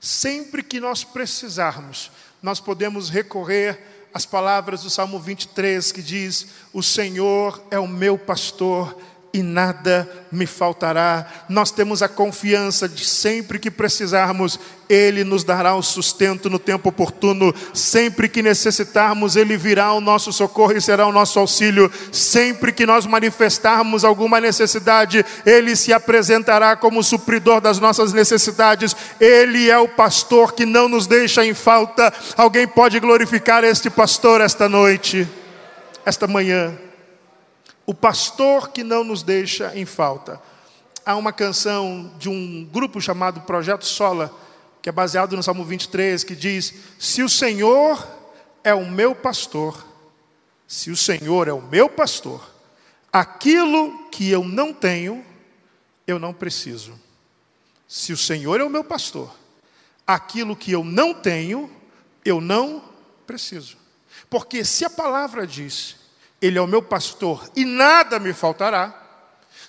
Sempre 0.00 0.62
que 0.62 0.80
nós 0.80 1.04
precisarmos, 1.04 2.10
nós 2.42 2.60
podemos 2.60 3.08
recorrer 3.08 4.08
às 4.12 4.26
palavras 4.26 4.82
do 4.82 4.90
Salmo 4.90 5.18
23 5.18 5.92
que 5.92 6.02
diz: 6.02 6.48
O 6.72 6.82
Senhor 6.82 7.62
é 7.70 7.78
o 7.78 7.88
meu 7.88 8.18
pastor, 8.18 9.00
e 9.34 9.42
nada 9.42 10.08
me 10.30 10.44
faltará. 10.44 11.26
Nós 11.48 11.70
temos 11.70 12.02
a 12.02 12.08
confiança 12.08 12.86
de 12.86 13.04
sempre 13.04 13.58
que 13.58 13.70
precisarmos, 13.70 14.60
Ele 14.90 15.24
nos 15.24 15.42
dará 15.42 15.74
o 15.74 15.82
sustento 15.82 16.50
no 16.50 16.58
tempo 16.58 16.90
oportuno. 16.90 17.54
Sempre 17.72 18.28
que 18.28 18.42
necessitarmos, 18.42 19.34
Ele 19.34 19.56
virá 19.56 19.86
ao 19.86 20.02
nosso 20.02 20.32
socorro 20.34 20.76
e 20.76 20.82
será 20.82 21.06
o 21.06 21.12
nosso 21.12 21.38
auxílio. 21.38 21.90
Sempre 22.12 22.72
que 22.72 22.84
nós 22.84 23.06
manifestarmos 23.06 24.04
alguma 24.04 24.38
necessidade, 24.38 25.24
Ele 25.46 25.74
se 25.76 25.94
apresentará 25.94 26.76
como 26.76 27.02
supridor 27.02 27.60
das 27.60 27.78
nossas 27.78 28.12
necessidades. 28.12 28.94
Ele 29.18 29.70
é 29.70 29.78
o 29.78 29.88
pastor 29.88 30.52
que 30.52 30.66
não 30.66 30.88
nos 30.88 31.06
deixa 31.06 31.44
em 31.44 31.54
falta. 31.54 32.12
Alguém 32.36 32.68
pode 32.68 33.00
glorificar 33.00 33.64
este 33.64 33.88
pastor 33.88 34.42
esta 34.42 34.68
noite, 34.68 35.26
esta 36.04 36.26
manhã 36.26 36.76
o 37.86 37.94
pastor 37.94 38.70
que 38.70 38.84
não 38.84 39.04
nos 39.04 39.22
deixa 39.22 39.76
em 39.76 39.84
falta. 39.84 40.40
Há 41.04 41.16
uma 41.16 41.32
canção 41.32 42.12
de 42.18 42.28
um 42.28 42.64
grupo 42.64 43.00
chamado 43.00 43.40
Projeto 43.40 43.84
Sola, 43.84 44.32
que 44.80 44.88
é 44.88 44.92
baseado 44.92 45.36
no 45.36 45.42
Salmo 45.42 45.64
23, 45.64 46.22
que 46.22 46.36
diz: 46.36 46.74
Se 46.98 47.22
o 47.22 47.28
Senhor 47.28 48.06
é 48.62 48.72
o 48.72 48.88
meu 48.88 49.14
pastor, 49.14 49.84
se 50.66 50.90
o 50.90 50.96
Senhor 50.96 51.48
é 51.48 51.52
o 51.52 51.60
meu 51.60 51.88
pastor, 51.88 52.48
aquilo 53.12 54.08
que 54.10 54.30
eu 54.30 54.44
não 54.44 54.72
tenho, 54.72 55.24
eu 56.06 56.18
não 56.18 56.32
preciso. 56.32 56.98
Se 57.88 58.12
o 58.12 58.16
Senhor 58.16 58.60
é 58.60 58.64
o 58.64 58.70
meu 58.70 58.84
pastor, 58.84 59.34
aquilo 60.06 60.56
que 60.56 60.72
eu 60.72 60.84
não 60.84 61.12
tenho, 61.12 61.70
eu 62.24 62.40
não 62.40 62.82
preciso. 63.26 63.76
Porque 64.30 64.64
se 64.64 64.84
a 64.84 64.90
palavra 64.90 65.46
diz 65.46 65.96
ele 66.42 66.58
é 66.58 66.60
o 66.60 66.66
meu 66.66 66.82
pastor 66.82 67.48
e 67.54 67.64
nada 67.64 68.18
me 68.18 68.32
faltará. 68.32 68.98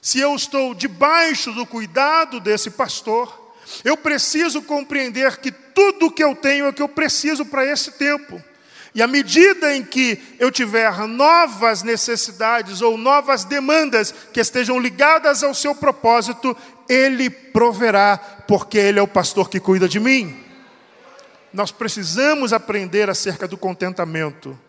Se 0.01 0.19
eu 0.19 0.35
estou 0.35 0.73
debaixo 0.73 1.51
do 1.53 1.65
cuidado 1.65 2.39
desse 2.39 2.71
pastor, 2.71 3.53
eu 3.85 3.95
preciso 3.95 4.61
compreender 4.63 5.37
que 5.37 5.51
tudo 5.51 6.11
que 6.11 6.23
eu 6.23 6.35
tenho 6.35 6.65
é 6.65 6.69
o 6.69 6.73
que 6.73 6.81
eu 6.81 6.89
preciso 6.89 7.45
para 7.45 7.65
esse 7.65 7.91
tempo. 7.91 8.41
E 8.95 9.01
à 9.01 9.07
medida 9.07 9.75
em 9.75 9.83
que 9.83 10.21
eu 10.39 10.51
tiver 10.51 11.07
novas 11.07 11.83
necessidades 11.83 12.81
ou 12.81 12.97
novas 12.97 13.43
demandas 13.43 14.13
que 14.33 14.39
estejam 14.39 14.79
ligadas 14.79 15.43
ao 15.43 15.53
seu 15.53 15.73
propósito, 15.73 16.55
Ele 16.87 17.29
proverá, 17.29 18.17
porque 18.47 18.77
Ele 18.77 18.99
é 18.99 19.01
o 19.01 19.07
pastor 19.07 19.49
que 19.49 19.59
cuida 19.59 19.87
de 19.87 19.99
mim. 19.99 20.43
Nós 21.51 21.71
precisamos 21.71 22.51
aprender 22.51 23.09
acerca 23.09 23.47
do 23.47 23.57
contentamento. 23.57 24.59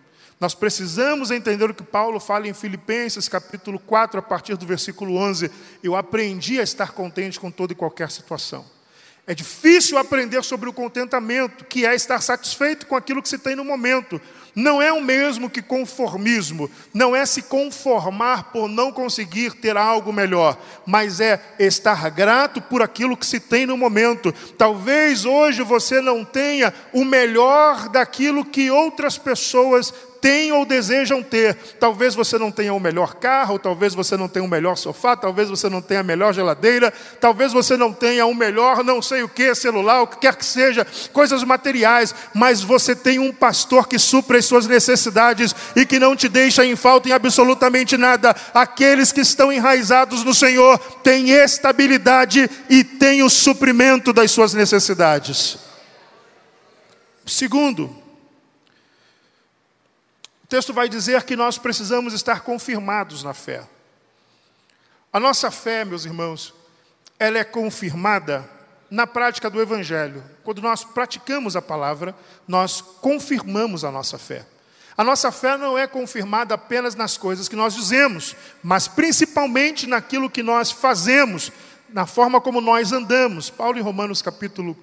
Nós 0.41 0.55
precisamos 0.55 1.31
entender 1.31 1.71
o 1.71 1.75
que 1.75 1.83
Paulo 1.83 2.19
fala 2.19 2.49
em 2.49 2.55
Filipenses, 2.55 3.29
capítulo 3.29 3.79
4, 3.79 4.19
a 4.19 4.23
partir 4.23 4.57
do 4.57 4.67
versículo 4.67 5.17
11. 5.17 5.50
Eu 5.83 5.95
aprendi 5.95 6.59
a 6.59 6.62
estar 6.62 6.93
contente 6.93 7.38
com 7.38 7.50
toda 7.50 7.73
e 7.73 7.76
qualquer 7.76 8.11
situação. 8.11 8.64
É 9.26 9.35
difícil 9.35 9.97
aprender 9.97 10.45
sobre 10.45 10.69
o 10.69 10.73
contentamento, 10.73 11.64
que 11.64 11.87
é 11.87 11.95
estar 11.95 12.21
satisfeito 12.21 12.87
com 12.87 12.95
aquilo 12.95 13.23
que 13.23 13.29
se 13.29 13.38
tem 13.38 13.57
no 13.57 13.64
momento. 13.64 14.21
Não 14.55 14.83
é 14.83 14.93
o 14.93 15.00
mesmo 15.00 15.49
que 15.49 15.62
conformismo, 15.62 16.71
não 16.93 17.17
é 17.17 17.25
se 17.25 17.43
conformar 17.43 18.53
por 18.53 18.69
não 18.69 18.93
conseguir 18.93 19.55
ter 19.55 19.76
algo 19.76 20.12
melhor, 20.12 20.57
mas 20.87 21.21
é 21.21 21.43
estar 21.59 22.09
grato 22.11 22.61
por 22.61 22.83
aquilo 22.83 23.17
que 23.17 23.26
se 23.26 23.41
tem 23.41 23.64
no 23.64 23.79
momento. 23.79 24.31
Talvez 24.59 25.25
hoje 25.25 25.62
você 25.62 26.03
não 26.03 26.23
tenha 26.23 26.73
o 26.93 27.05
melhor 27.05 27.88
daquilo 27.88 28.45
que 28.45 28.71
outras 28.71 29.17
pessoas 29.17 29.93
têm 30.25 30.52
ou 30.52 30.64
desejam 30.64 31.23
ter. 31.23 31.54
Talvez 31.78 32.14
você 32.14 32.38
não 32.38 32.50
tenha 32.50 32.73
o 32.73 32.81
melhor 32.81 33.16
carro, 33.16 33.59
talvez 33.59 33.95
você 33.95 34.16
não 34.16 34.26
tenha 34.26 34.43
o 34.43 34.49
melhor 34.49 34.75
sofá, 34.75 35.14
talvez 35.14 35.50
você 35.50 35.69
não 35.69 35.83
tenha 35.83 36.00
a 36.00 36.02
melhor 36.02 36.33
geladeira, 36.33 36.90
talvez 37.21 37.52
você 37.52 37.76
não 37.76 37.93
tenha 37.93 38.25
o 38.25 38.35
melhor 38.35 38.83
não 38.83 39.02
sei 39.02 39.23
o 39.23 39.28
que, 39.28 39.54
celular, 39.54 40.00
o 40.00 40.07
que 40.07 40.16
quer 40.16 40.35
que 40.35 40.45
seja, 40.47 40.87
coisas 41.12 41.45
materiais, 41.45 42.14
mas 42.33 42.62
você 42.62 42.97
tem 42.97 43.19
um 43.19 43.35
pastor 43.35 43.87
que 43.87 43.99
supre 43.99 44.38
as 44.38 44.47
suas 44.47 44.66
necessidades 44.66 45.54
e 45.76 45.85
que 45.85 45.99
não 45.99 46.16
te 46.16 46.26
deixa 46.26 46.64
em 46.64 46.75
falta 46.75 47.11
em 47.11 47.12
absolutamente 47.12 47.99
nada. 47.99 48.35
Aqueles 48.54 49.12
que 49.12 49.21
estão 49.21 49.52
enraizados 49.52 50.25
no 50.25 50.33
Senhor 50.33 50.78
têm 51.02 51.33
estabilidade 51.33 52.50
e 52.71 52.83
têm 52.83 53.23
o 53.23 53.28
suprimento 53.28 54.11
das 54.11 54.31
suas 54.31 54.54
necessidades. 54.54 55.59
Segundo, 57.26 58.04
texto 60.55 60.73
vai 60.73 60.89
dizer 60.89 61.25
que 61.25 61.35
nós 61.35 61.59
precisamos 61.59 62.15
estar 62.15 62.43
confirmados 62.43 63.25
na 63.25 63.35
fé. 63.35 63.65
A 65.13 65.19
nossa 65.19 65.51
fé, 65.51 65.85
meus 65.85 66.05
irmãos, 66.05 66.55
ela 67.19 67.39
é 67.39 67.43
confirmada 67.43 68.49
na 68.89 69.05
prática 69.05 69.51
do 69.51 69.61
Evangelho. 69.61 70.23
Quando 70.45 70.63
nós 70.63 70.85
praticamos 70.85 71.57
a 71.57 71.63
palavra, 71.63 72.15
nós 72.47 72.81
confirmamos 72.81 73.83
a 73.83 73.91
nossa 73.91 74.17
fé. 74.17 74.47
A 74.97 75.03
nossa 75.03 75.33
fé 75.33 75.57
não 75.57 75.77
é 75.77 75.89
confirmada 75.89 76.55
apenas 76.55 76.95
nas 76.95 77.17
coisas 77.17 77.49
que 77.49 77.57
nós 77.57 77.75
dizemos, 77.75 78.37
mas 78.63 78.87
principalmente 78.87 79.89
naquilo 79.89 80.31
que 80.31 80.41
nós 80.41 80.71
fazemos, 80.71 81.51
na 81.89 82.07
forma 82.07 82.41
como 82.41 82.61
nós 82.61 82.93
andamos. 82.93 83.51
Paulo, 83.51 83.77
em 83.77 83.83
Romanos 83.83 84.23
capítulo 84.23 84.79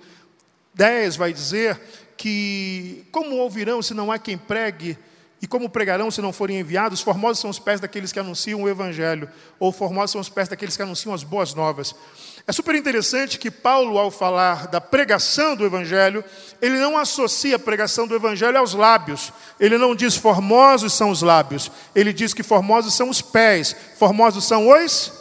10, 0.73 1.15
vai 1.15 1.31
dizer 1.31 1.79
que, 2.17 3.05
como 3.09 3.37
ouvirão 3.37 3.81
se 3.81 3.93
não 3.93 4.11
há 4.11 4.19
quem 4.19 4.37
pregue, 4.37 4.97
e 5.41 5.47
como 5.47 5.69
pregarão 5.69 6.11
se 6.11 6.21
não 6.21 6.31
forem 6.31 6.59
enviados? 6.59 7.01
Formosos 7.01 7.39
são 7.39 7.49
os 7.49 7.57
pés 7.57 7.79
daqueles 7.79 8.11
que 8.11 8.19
anunciam 8.19 8.61
o 8.61 8.69
Evangelho, 8.69 9.27
ou 9.59 9.71
formosos 9.71 10.11
são 10.11 10.21
os 10.21 10.29
pés 10.29 10.47
daqueles 10.47 10.77
que 10.77 10.83
anunciam 10.83 11.15
as 11.15 11.23
boas 11.23 11.55
novas. 11.55 11.95
É 12.45 12.51
super 12.51 12.75
interessante 12.75 13.39
que 13.39 13.49
Paulo, 13.49 13.97
ao 13.97 14.11
falar 14.11 14.67
da 14.67 14.79
pregação 14.79 15.55
do 15.55 15.65
Evangelho, 15.65 16.23
ele 16.61 16.77
não 16.77 16.95
associa 16.95 17.55
a 17.55 17.59
pregação 17.59 18.05
do 18.05 18.15
Evangelho 18.15 18.59
aos 18.59 18.75
lábios. 18.75 19.33
Ele 19.59 19.79
não 19.79 19.95
diz 19.95 20.15
formosos 20.15 20.93
são 20.93 21.09
os 21.09 21.23
lábios. 21.23 21.71
Ele 21.95 22.13
diz 22.13 22.33
que 22.33 22.43
formosos 22.43 22.93
são 22.93 23.09
os 23.09 23.21
pés. 23.21 23.75
Formosos 23.97 24.45
são 24.45 24.69
os? 24.69 25.11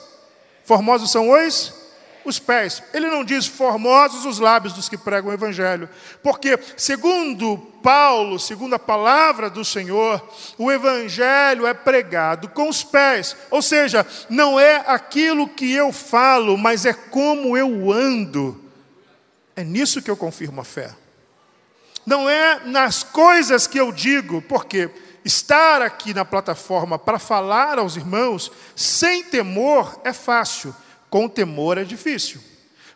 Formosos 0.64 1.10
são 1.10 1.30
os? 1.30 1.79
Os 2.24 2.38
pés. 2.38 2.82
Ele 2.92 3.08
não 3.08 3.24
diz 3.24 3.46
formosos 3.46 4.24
os 4.24 4.38
lábios 4.38 4.72
dos 4.72 4.88
que 4.88 4.96
pregam 4.96 5.30
o 5.30 5.34
Evangelho. 5.34 5.88
Porque, 6.22 6.58
segundo 6.76 7.58
Paulo, 7.82 8.38
segundo 8.38 8.74
a 8.74 8.78
palavra 8.78 9.48
do 9.48 9.64
Senhor, 9.64 10.22
o 10.58 10.70
Evangelho 10.70 11.66
é 11.66 11.74
pregado 11.74 12.48
com 12.48 12.68
os 12.68 12.84
pés. 12.84 13.36
Ou 13.50 13.62
seja, 13.62 14.06
não 14.28 14.58
é 14.58 14.84
aquilo 14.86 15.48
que 15.48 15.72
eu 15.72 15.92
falo, 15.92 16.56
mas 16.56 16.84
é 16.84 16.92
como 16.92 17.56
eu 17.56 17.90
ando. 17.92 18.62
É 19.56 19.64
nisso 19.64 20.02
que 20.02 20.10
eu 20.10 20.16
confirmo 20.16 20.60
a 20.60 20.64
fé. 20.64 20.94
Não 22.06 22.28
é 22.28 22.60
nas 22.64 23.02
coisas 23.02 23.66
que 23.66 23.78
eu 23.78 23.92
digo, 23.92 24.42
porque 24.42 24.90
estar 25.24 25.82
aqui 25.82 26.14
na 26.14 26.24
plataforma 26.24 26.98
para 26.98 27.18
falar 27.18 27.78
aos 27.78 27.96
irmãos 27.96 28.50
sem 28.74 29.22
temor 29.22 30.00
é 30.02 30.12
fácil 30.12 30.74
com 31.10 31.28
temor 31.28 31.76
é 31.76 31.84
difícil, 31.84 32.40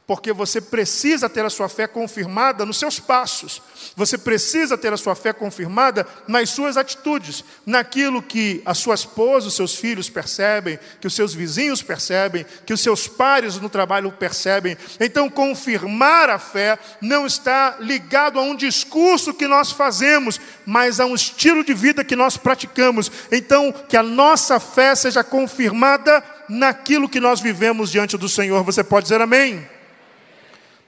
porque 0.06 0.32
você 0.32 0.60
precisa 0.60 1.28
ter 1.28 1.44
a 1.44 1.50
sua 1.50 1.68
fé 1.68 1.86
confirmada 1.86 2.64
nos 2.64 2.78
seus 2.78 3.00
passos, 3.00 3.60
você 3.96 4.18
precisa 4.18 4.76
ter 4.76 4.92
a 4.92 4.96
sua 4.96 5.14
fé 5.14 5.32
confirmada 5.32 6.06
nas 6.28 6.50
suas 6.50 6.76
atitudes, 6.76 7.42
naquilo 7.64 8.22
que 8.22 8.60
a 8.66 8.74
sua 8.74 8.94
esposa, 8.94 9.48
os 9.48 9.56
seus 9.56 9.74
filhos 9.74 10.10
percebem, 10.10 10.78
que 11.00 11.06
os 11.06 11.14
seus 11.14 11.32
vizinhos 11.32 11.82
percebem, 11.82 12.44
que 12.66 12.72
os 12.72 12.80
seus 12.80 13.08
pares 13.08 13.58
no 13.58 13.70
trabalho 13.70 14.12
percebem. 14.12 14.76
Então, 15.00 15.30
confirmar 15.30 16.28
a 16.28 16.38
fé 16.38 16.78
não 17.00 17.26
está 17.26 17.76
ligado 17.80 18.38
a 18.38 18.42
um 18.42 18.54
discurso 18.54 19.32
que 19.32 19.46
nós 19.46 19.72
fazemos, 19.72 20.40
mas 20.66 21.00
a 21.00 21.06
um 21.06 21.14
estilo 21.14 21.64
de 21.64 21.72
vida 21.72 22.04
que 22.04 22.16
nós 22.16 22.36
praticamos. 22.36 23.10
Então, 23.32 23.72
que 23.72 23.96
a 23.96 24.02
nossa 24.02 24.60
fé 24.60 24.94
seja 24.94 25.24
confirmada 25.24 26.22
naquilo 26.48 27.08
que 27.08 27.20
nós 27.20 27.40
vivemos 27.40 27.90
diante 27.90 28.16
do 28.16 28.28
Senhor. 28.28 28.62
Você 28.64 28.82
pode 28.82 29.04
dizer 29.04 29.20
amém? 29.20 29.68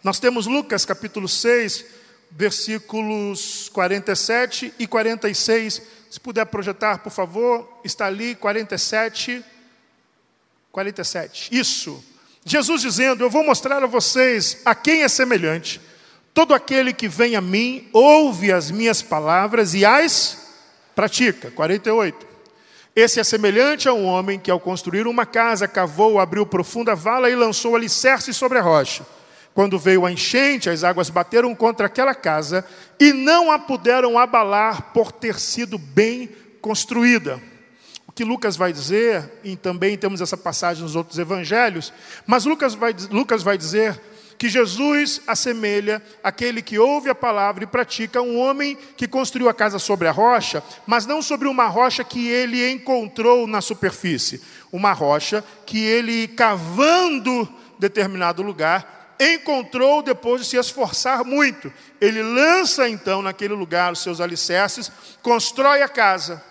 Nós 0.03 0.19
temos 0.21 0.47
Lucas 0.47 0.85
capítulo 0.85 1.29
6, 1.29 1.85
versículos 2.31 3.69
47 3.73 4.73
e 4.79 4.87
46. 4.87 5.83
Se 6.11 6.21
puder 6.21 6.47
projetar, 6.47 6.99
por 6.99 7.11
favor, 7.11 7.81
está 7.85 8.07
ali 8.07 8.35
47. 8.35 9.45
47. 10.71 11.49
Isso. 11.51 12.05
Jesus 12.45 12.83
dizendo: 12.83 13.25
Eu 13.25 13.31
vou 13.31 13.45
mostrar 13.45 13.83
a 13.83 13.87
vocês 13.87 14.59
a 14.65 14.75
quem 14.75 15.03
é 15.03 15.09
semelhante. 15.09 15.81
Todo 16.33 16.55
aquele 16.55 16.93
que 16.93 17.09
vem 17.09 17.35
a 17.35 17.41
mim, 17.41 17.89
ouve 17.93 18.53
as 18.53 18.71
minhas 18.71 19.03
palavras 19.03 19.75
e 19.75 19.85
as 19.85 20.55
pratica. 20.95 21.51
48. 21.51 22.36
Esse 22.97 23.21
é 23.21 23.25
semelhante 23.25 23.87
a 23.91 23.93
um 23.93 24.07
homem 24.07 24.39
que, 24.39 24.51
ao 24.51 24.59
construir 24.59 25.07
uma 25.07 25.27
casa, 25.27 25.69
cavou, 25.69 26.19
abriu 26.19 26.47
profunda 26.47 26.95
vala 26.95 27.29
e 27.29 27.37
lançou 27.37 27.77
alicerce 27.77 28.33
sobre 28.33 28.57
a 28.57 28.63
rocha. 28.63 29.05
Quando 29.53 29.79
veio 29.79 30.07
a 30.07 30.11
enchente, 30.11 30.71
as 30.71 30.83
águas 30.83 31.11
bateram 31.11 31.55
contra 31.55 31.89
aquela 31.89 32.15
casa 32.15 32.65
e 32.99 33.13
não 33.13 33.53
a 33.53 33.59
puderam 33.59 34.19
abalar 34.19 34.95
por 34.95 35.13
ter 35.13 35.39
sido 35.39 35.77
bem 35.77 36.31
construída. 36.63 37.39
O 38.07 38.13
que 38.13 38.25
Lucas 38.25 38.57
vai 38.57 38.73
dizer, 38.73 39.31
e 39.45 39.57
também 39.57 39.99
temos 39.99 40.23
essa 40.23 40.37
passagem 40.37 40.83
nos 40.83 40.97
outros 40.97 41.19
evangelhos, 41.19 41.93
mas 42.27 42.47
Lucas 42.47 42.75
vai, 42.75 42.97
Lucas 43.11 43.43
vai 43.43 43.59
dizer 43.59 44.01
que 44.39 44.49
Jesus 44.49 45.21
assemelha 45.27 46.03
aquele 46.23 46.61
que 46.61 46.79
ouve 46.79 47.09
a 47.09 47.15
palavra 47.15 47.65
e 47.65 47.67
pratica 47.67 48.21
um 48.21 48.39
homem 48.39 48.77
que 48.97 49.09
construiu 49.09 49.49
a 49.49 49.55
casa 49.55 49.79
sobre 49.79 50.09
a 50.09 50.13
rocha, 50.13 50.63
mas 50.87 51.07
não 51.07 51.23
sobre 51.23 51.49
uma 51.49 51.67
rocha 51.67 52.05
que 52.05 52.29
ele 52.29 52.71
encontrou 52.71 53.47
na 53.47 53.61
superfície, 53.61 54.43
uma 54.71 54.93
rocha 54.93 55.45
que 55.65 55.83
ele 55.83 56.29
cavando 56.29 57.49
determinado 57.79 58.43
lugar 58.43 58.97
encontrou 59.19 60.03
depois 60.03 60.43
de 60.43 60.47
se 60.47 60.57
esforçar 60.57 61.25
muito. 61.25 61.73
Ele 62.01 62.23
lança 62.23 62.89
então 62.89 63.23
naquele 63.23 63.55
lugar 63.55 63.93
os 63.93 64.03
seus 64.03 64.21
alicerces, 64.21 64.93
constrói 65.23 65.83
a 65.83 65.89
casa. 65.89 66.43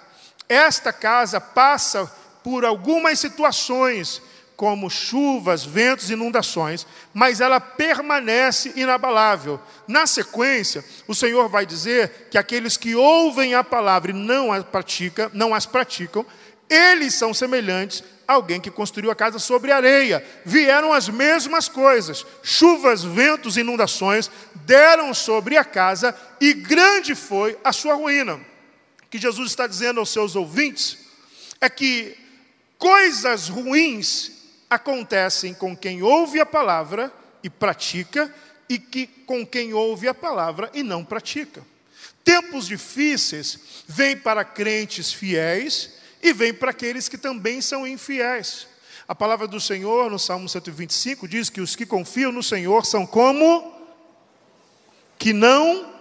Esta 0.49 0.91
casa 0.91 1.39
passa 1.39 2.11
por 2.43 2.65
algumas 2.65 3.19
situações 3.19 4.21
como 4.55 4.89
chuvas, 4.89 5.65
ventos, 5.65 6.09
inundações, 6.09 6.87
mas 7.13 7.41
ela 7.41 7.59
permanece 7.59 8.73
inabalável. 8.75 9.59
Na 9.87 10.07
sequência, 10.07 10.83
o 11.07 11.15
Senhor 11.15 11.49
vai 11.49 11.65
dizer 11.65 12.27
que 12.31 12.37
aqueles 12.37 12.77
que 12.77 12.95
ouvem 12.95 13.53
a 13.53 13.63
palavra 13.63 14.11
e 14.11 14.13
não 14.13 14.51
as 14.51 14.63
praticam, 14.63 15.29
não 15.33 15.53
as 15.53 15.65
praticam, 15.65 16.25
eles 16.69 17.13
são 17.13 17.33
semelhantes 17.33 18.03
a 18.27 18.33
alguém 18.33 18.59
que 18.59 18.71
construiu 18.71 19.11
a 19.11 19.15
casa 19.15 19.37
sobre 19.37 19.71
areia. 19.71 20.25
Vieram 20.43 20.93
as 20.93 21.09
mesmas 21.09 21.67
coisas: 21.67 22.25
chuvas, 22.41 23.03
ventos, 23.03 23.57
inundações 23.57 24.31
deram 24.65 25.13
sobre 25.13 25.57
a 25.57 25.63
casa 25.63 26.15
e 26.41 26.53
grande 26.53 27.13
foi 27.13 27.57
a 27.63 27.71
sua 27.71 27.93
ruína. 27.93 28.35
O 28.35 29.09
que 29.09 29.17
Jesus 29.17 29.49
está 29.49 29.67
dizendo 29.67 29.99
aos 29.99 30.09
seus 30.09 30.35
ouvintes 30.35 30.97
é 31.61 31.69
que 31.69 32.17
coisas 32.77 33.47
ruins 33.47 34.34
acontecem 34.75 35.53
com 35.53 35.75
quem 35.75 36.01
ouve 36.03 36.39
a 36.39 36.45
palavra 36.45 37.11
e 37.43 37.49
pratica, 37.49 38.33
e 38.67 38.79
que 38.79 39.05
com 39.05 39.45
quem 39.45 39.73
ouve 39.73 40.07
a 40.07 40.13
palavra 40.13 40.69
e 40.73 40.81
não 40.81 41.03
pratica. 41.03 41.63
Tempos 42.23 42.65
difíceis 42.65 43.83
vêm 43.87 44.17
para 44.17 44.43
crentes 44.43 45.13
fiéis 45.13 45.93
e 46.21 46.33
vêm 46.33 46.53
para 46.53 46.71
aqueles 46.71 47.07
que 47.07 47.17
também 47.17 47.61
são 47.61 47.85
infiéis. 47.85 48.67
A 49.07 49.13
palavra 49.13 49.47
do 49.47 49.61
Senhor, 49.61 50.09
no 50.09 50.17
Salmo 50.17 50.49
125, 50.49 51.27
diz 51.27 51.49
que 51.49 51.61
os 51.61 51.75
que 51.75 51.85
confiam 51.85 52.31
no 52.31 52.41
Senhor 52.41 52.83
são 52.85 53.05
como 53.05 53.71
que 55.19 55.31
não 55.31 55.93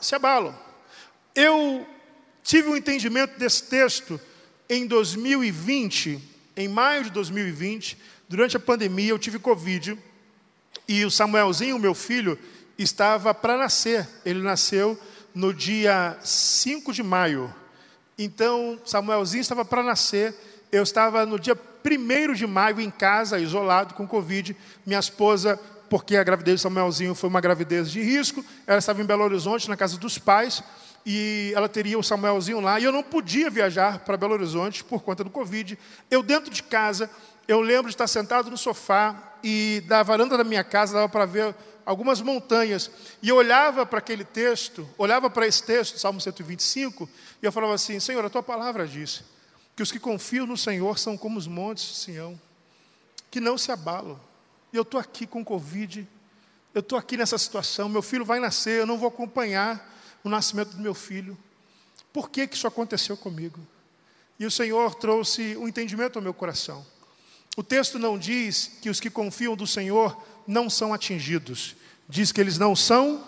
se 0.00 0.16
abalam. 0.16 0.58
Eu 1.34 1.86
tive 2.42 2.68
um 2.68 2.76
entendimento 2.76 3.38
desse 3.38 3.64
texto 3.64 4.20
em 4.68 4.86
2020, 4.86 6.20
em 6.58 6.66
maio 6.66 7.04
de 7.04 7.10
2020, 7.10 7.96
durante 8.28 8.56
a 8.56 8.60
pandemia, 8.60 9.10
eu 9.10 9.18
tive 9.18 9.38
Covid 9.38 9.96
e 10.88 11.04
o 11.04 11.10
Samuelzinho, 11.10 11.78
meu 11.78 11.94
filho, 11.94 12.36
estava 12.76 13.32
para 13.32 13.56
nascer. 13.56 14.08
Ele 14.24 14.42
nasceu 14.42 14.98
no 15.32 15.54
dia 15.54 16.18
5 16.20 16.92
de 16.92 17.00
maio. 17.00 17.54
Então, 18.18 18.76
Samuelzinho 18.84 19.40
estava 19.40 19.64
para 19.64 19.84
nascer. 19.84 20.34
Eu 20.72 20.82
estava 20.82 21.24
no 21.24 21.38
dia 21.38 21.56
1 21.56 22.32
de 22.32 22.44
maio 22.44 22.80
em 22.80 22.90
casa, 22.90 23.38
isolado, 23.38 23.94
com 23.94 24.04
Covid. 24.04 24.56
Minha 24.84 24.98
esposa, 24.98 25.60
porque 25.88 26.16
a 26.16 26.24
gravidez 26.24 26.56
de 26.56 26.62
Samuelzinho 26.62 27.14
foi 27.14 27.30
uma 27.30 27.40
gravidez 27.40 27.88
de 27.88 28.02
risco, 28.02 28.44
ela 28.66 28.80
estava 28.80 29.00
em 29.00 29.04
Belo 29.04 29.22
Horizonte, 29.22 29.68
na 29.68 29.76
casa 29.76 29.96
dos 29.96 30.18
pais 30.18 30.60
e 31.10 31.54
ela 31.54 31.70
teria 31.70 31.98
o 31.98 32.02
Samuelzinho 32.02 32.60
lá, 32.60 32.78
e 32.78 32.84
eu 32.84 32.92
não 32.92 33.02
podia 33.02 33.48
viajar 33.48 34.00
para 34.00 34.14
Belo 34.14 34.34
Horizonte 34.34 34.84
por 34.84 35.02
conta 35.02 35.24
do 35.24 35.30
Covid. 35.30 35.78
Eu, 36.10 36.22
dentro 36.22 36.50
de 36.50 36.62
casa, 36.62 37.08
eu 37.48 37.62
lembro 37.62 37.84
de 37.84 37.94
estar 37.94 38.06
sentado 38.06 38.50
no 38.50 38.58
sofá 38.58 39.38
e 39.42 39.82
da 39.86 40.02
varanda 40.02 40.36
da 40.36 40.44
minha 40.44 40.62
casa 40.62 40.92
dava 40.92 41.08
para 41.08 41.24
ver 41.24 41.54
algumas 41.86 42.20
montanhas. 42.20 42.90
E 43.22 43.30
eu 43.30 43.36
olhava 43.36 43.86
para 43.86 44.00
aquele 44.00 44.22
texto, 44.22 44.86
olhava 44.98 45.30
para 45.30 45.46
esse 45.46 45.62
texto, 45.62 45.98
Salmo 45.98 46.20
125, 46.20 47.08
e 47.42 47.46
eu 47.46 47.50
falava 47.50 47.72
assim: 47.72 47.98
Senhor, 47.98 48.22
a 48.22 48.28
tua 48.28 48.42
palavra 48.42 48.86
diz 48.86 49.24
que 49.74 49.82
os 49.82 49.90
que 49.90 49.98
confiam 49.98 50.46
no 50.46 50.58
Senhor 50.58 50.98
são 50.98 51.16
como 51.16 51.38
os 51.38 51.46
montes 51.46 51.88
de 51.88 51.94
Sião, 51.94 52.38
que 53.30 53.40
não 53.40 53.56
se 53.56 53.72
abalam. 53.72 54.20
E 54.74 54.76
eu 54.76 54.82
estou 54.82 55.00
aqui 55.00 55.26
com 55.26 55.42
Covid, 55.42 56.06
eu 56.74 56.80
estou 56.80 56.98
aqui 56.98 57.16
nessa 57.16 57.38
situação, 57.38 57.88
meu 57.88 58.02
filho 58.02 58.26
vai 58.26 58.38
nascer, 58.40 58.80
eu 58.80 58.86
não 58.86 58.98
vou 58.98 59.08
acompanhar 59.08 59.96
o 60.28 60.30
nascimento 60.30 60.76
do 60.76 60.82
meu 60.82 60.94
filho. 60.94 61.36
Por 62.12 62.30
que, 62.30 62.46
que 62.46 62.54
isso 62.54 62.66
aconteceu 62.66 63.16
comigo? 63.16 63.58
E 64.38 64.46
o 64.46 64.50
Senhor 64.50 64.94
trouxe 64.94 65.56
um 65.56 65.66
entendimento 65.66 66.16
ao 66.16 66.22
meu 66.22 66.32
coração. 66.32 66.86
O 67.56 67.62
texto 67.62 67.98
não 67.98 68.16
diz 68.16 68.78
que 68.80 68.88
os 68.88 69.00
que 69.00 69.10
confiam 69.10 69.56
do 69.56 69.66
Senhor 69.66 70.16
não 70.46 70.70
são 70.70 70.94
atingidos, 70.94 71.74
diz 72.08 72.30
que 72.30 72.40
eles 72.40 72.56
não 72.56 72.76
são 72.76 73.24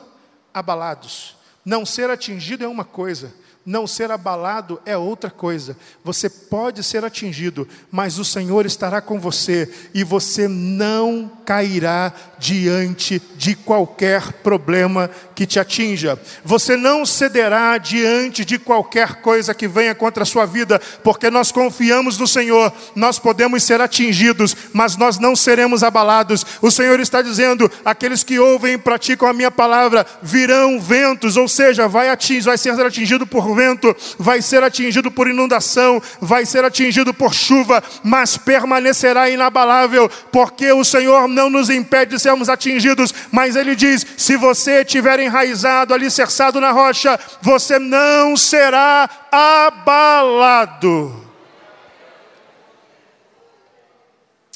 abalados. 0.54 1.36
Não 1.64 1.84
ser 1.84 2.08
atingido 2.10 2.64
é 2.64 2.68
uma 2.68 2.84
coisa, 2.84 3.34
não 3.64 3.86
ser 3.86 4.10
abalado 4.10 4.80
é 4.86 4.96
outra 4.96 5.30
coisa. 5.30 5.76
Você 6.02 6.30
pode 6.30 6.82
ser 6.82 7.04
atingido, 7.04 7.68
mas 7.90 8.18
o 8.18 8.24
Senhor 8.24 8.64
estará 8.64 9.00
com 9.00 9.20
você 9.20 9.70
e 9.92 10.02
você 10.02 10.48
não 10.48 11.30
cairá 11.44 12.12
diante 12.38 13.20
de 13.36 13.54
qualquer 13.54 14.32
problema 14.34 15.10
que 15.34 15.46
te 15.46 15.60
atinja. 15.60 16.18
Você 16.44 16.76
não 16.76 17.04
cederá 17.04 17.76
diante 17.76 18.44
de 18.44 18.58
qualquer 18.58 19.16
coisa 19.16 19.52
que 19.52 19.68
venha 19.68 19.94
contra 19.94 20.22
a 20.22 20.26
sua 20.26 20.46
vida, 20.46 20.80
porque 21.04 21.30
nós 21.30 21.52
confiamos 21.52 22.18
no 22.18 22.26
Senhor. 22.26 22.72
Nós 22.94 23.18
podemos 23.18 23.62
ser 23.62 23.80
atingidos, 23.80 24.56
mas 24.72 24.96
nós 24.96 25.18
não 25.18 25.36
seremos 25.36 25.82
abalados. 25.82 26.46
O 26.62 26.70
Senhor 26.70 26.98
está 26.98 27.20
dizendo: 27.20 27.70
aqueles 27.84 28.24
que 28.24 28.38
ouvem 28.38 28.74
e 28.74 28.78
praticam 28.78 29.28
a 29.28 29.32
minha 29.32 29.50
palavra 29.50 30.06
virão 30.22 30.80
ventos, 30.80 31.36
ou 31.36 31.48
seja, 31.48 31.86
vai, 31.88 32.08
atingir, 32.08 32.42
vai 32.42 32.56
ser 32.56 32.80
atingido 32.80 33.26
por 33.26 33.49
vento, 33.54 33.94
vai 34.18 34.42
ser 34.42 34.62
atingido 34.62 35.10
por 35.10 35.28
inundação, 35.28 36.02
vai 36.20 36.46
ser 36.46 36.64
atingido 36.64 37.12
por 37.12 37.34
chuva, 37.34 37.82
mas 38.02 38.36
permanecerá 38.36 39.28
inabalável, 39.30 40.08
porque 40.30 40.72
o 40.72 40.84
Senhor 40.84 41.28
não 41.28 41.50
nos 41.50 41.70
impede 41.70 42.12
de 42.12 42.20
sermos 42.20 42.48
atingidos, 42.48 43.14
mas 43.30 43.56
Ele 43.56 43.74
diz: 43.74 44.06
se 44.16 44.36
você 44.36 44.82
estiver 44.82 45.20
enraizado, 45.20 45.94
alicerçado 45.94 46.60
na 46.60 46.70
rocha, 46.70 47.18
você 47.40 47.78
não 47.78 48.36
será 48.36 49.08
abalado. 49.30 51.28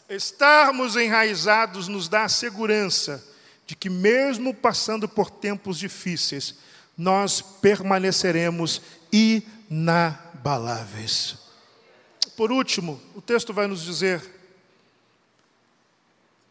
Estarmos 0.08 0.96
enraizados 0.96 1.88
nos 1.88 2.08
dá 2.08 2.24
a 2.24 2.28
segurança 2.28 3.24
de 3.66 3.74
que, 3.74 3.88
mesmo 3.88 4.52
passando 4.52 5.08
por 5.08 5.30
tempos 5.30 5.78
difíceis, 5.78 6.56
nós 6.96 7.40
permaneceremos 7.40 8.80
inabaláveis. 9.12 11.36
Por 12.36 12.52
último, 12.52 13.00
o 13.14 13.20
texto 13.20 13.52
vai 13.52 13.66
nos 13.66 13.82
dizer, 13.82 14.22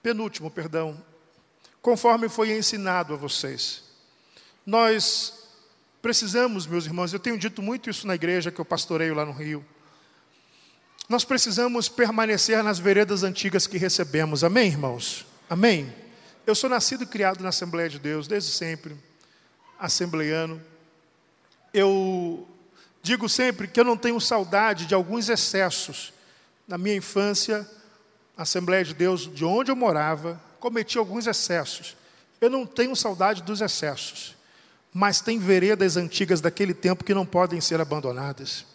penúltimo, 0.02 0.52
perdão, 0.52 1.02
conforme 1.82 2.30
foi 2.30 2.58
ensinado 2.58 3.14
a 3.14 3.18
vocês. 3.18 3.84
Nós 4.66 5.50
precisamos, 6.02 6.66
meus 6.66 6.86
irmãos, 6.86 7.12
eu 7.12 7.20
tenho 7.20 7.38
dito 7.38 7.62
muito 7.62 7.90
isso 7.90 8.08
na 8.08 8.16
igreja 8.16 8.50
que 8.52 8.60
eu 8.60 8.66
pastoreio 8.66 9.14
lá 9.14 9.26
no 9.26 9.34
Rio. 9.34 9.66
Nós 11.10 11.26
precisamos 11.26 11.90
permanecer 11.90 12.64
nas 12.64 12.80
veredas 12.80 13.24
antigas 13.24 13.68
que 13.68 13.78
recebemos. 13.78 14.42
Amém, 14.44 14.68
irmãos? 14.68 15.26
Amém? 15.50 15.94
Eu 16.48 16.56
sou 16.56 16.70
nascido 16.70 17.04
e 17.04 17.08
criado 17.08 17.42
na 17.42 17.50
Assembleia 17.50 17.90
de 17.90 18.00
Deus 18.00 18.28
desde 18.28 18.52
sempre 18.52 18.98
assembleiano. 19.84 20.62
Eu 21.74 22.48
digo 23.02 23.28
sempre 23.28 23.68
que 23.68 23.78
eu 23.78 23.84
não 23.84 23.98
tenho 23.98 24.20
saudade 24.22 24.86
de 24.86 24.96
alguns 24.96 25.28
excessos. 25.28 26.14
Na 26.66 26.78
minha 26.78 26.96
infância, 26.96 27.70
na 28.38 28.44
Assembleia 28.44 28.86
de 28.86 28.94
Deus, 28.94 29.30
de 29.34 29.44
onde 29.44 29.70
eu 29.70 29.76
morava, 29.76 30.42
cometi 30.58 30.98
alguns 30.98 31.28
excessos. 31.28 31.98
Eu 32.40 32.50
não 32.50 32.66
tenho 32.66 32.96
saudade 32.96 33.44
dos 33.44 33.60
excessos, 33.60 34.38
mas 34.94 35.20
tem 35.20 35.38
veredas 35.38 35.98
antigas 35.98 36.40
daquele 36.40 36.74
tempo 36.74 37.04
que 37.04 37.14
não 37.14 37.26
podem 37.26 37.60
ser 37.60 37.82
abandonadas. 37.82 38.66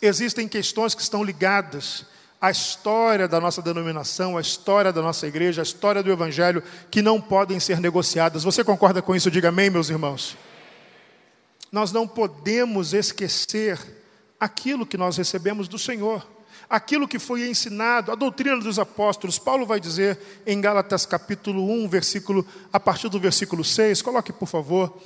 Existem 0.00 0.46
questões 0.46 0.94
que 0.94 1.02
estão 1.02 1.24
ligadas 1.24 2.06
à 2.40 2.50
história 2.50 3.26
da 3.26 3.40
nossa 3.40 3.60
denominação, 3.60 4.36
à 4.36 4.40
história 4.40 4.92
da 4.92 5.02
nossa 5.02 5.26
igreja, 5.26 5.62
à 5.62 5.64
história 5.64 6.02
do 6.02 6.10
Evangelho, 6.10 6.62
que 6.90 7.02
não 7.02 7.20
podem 7.20 7.58
ser 7.58 7.80
negociadas. 7.80 8.44
Você 8.44 8.62
concorda 8.62 9.02
com 9.02 9.14
isso? 9.14 9.30
Diga 9.30 9.48
amém, 9.48 9.70
meus 9.70 9.90
irmãos. 9.90 10.36
Nós 11.70 11.92
não 11.92 12.06
podemos 12.06 12.94
esquecer 12.94 13.78
aquilo 14.38 14.86
que 14.86 14.96
nós 14.96 15.16
recebemos 15.16 15.66
do 15.66 15.78
Senhor, 15.78 16.26
aquilo 16.70 17.08
que 17.08 17.18
foi 17.18 17.48
ensinado, 17.48 18.12
a 18.12 18.14
doutrina 18.14 18.58
dos 18.58 18.78
apóstolos. 18.78 19.38
Paulo 19.38 19.66
vai 19.66 19.80
dizer 19.80 20.18
em 20.46 20.60
Gálatas 20.60 21.04
capítulo 21.04 21.70
1, 21.70 21.88
versículo, 21.88 22.46
a 22.72 22.78
partir 22.78 23.08
do 23.08 23.18
versículo 23.18 23.64
6, 23.64 24.00
coloque 24.00 24.32
por 24.32 24.46
favor. 24.46 24.96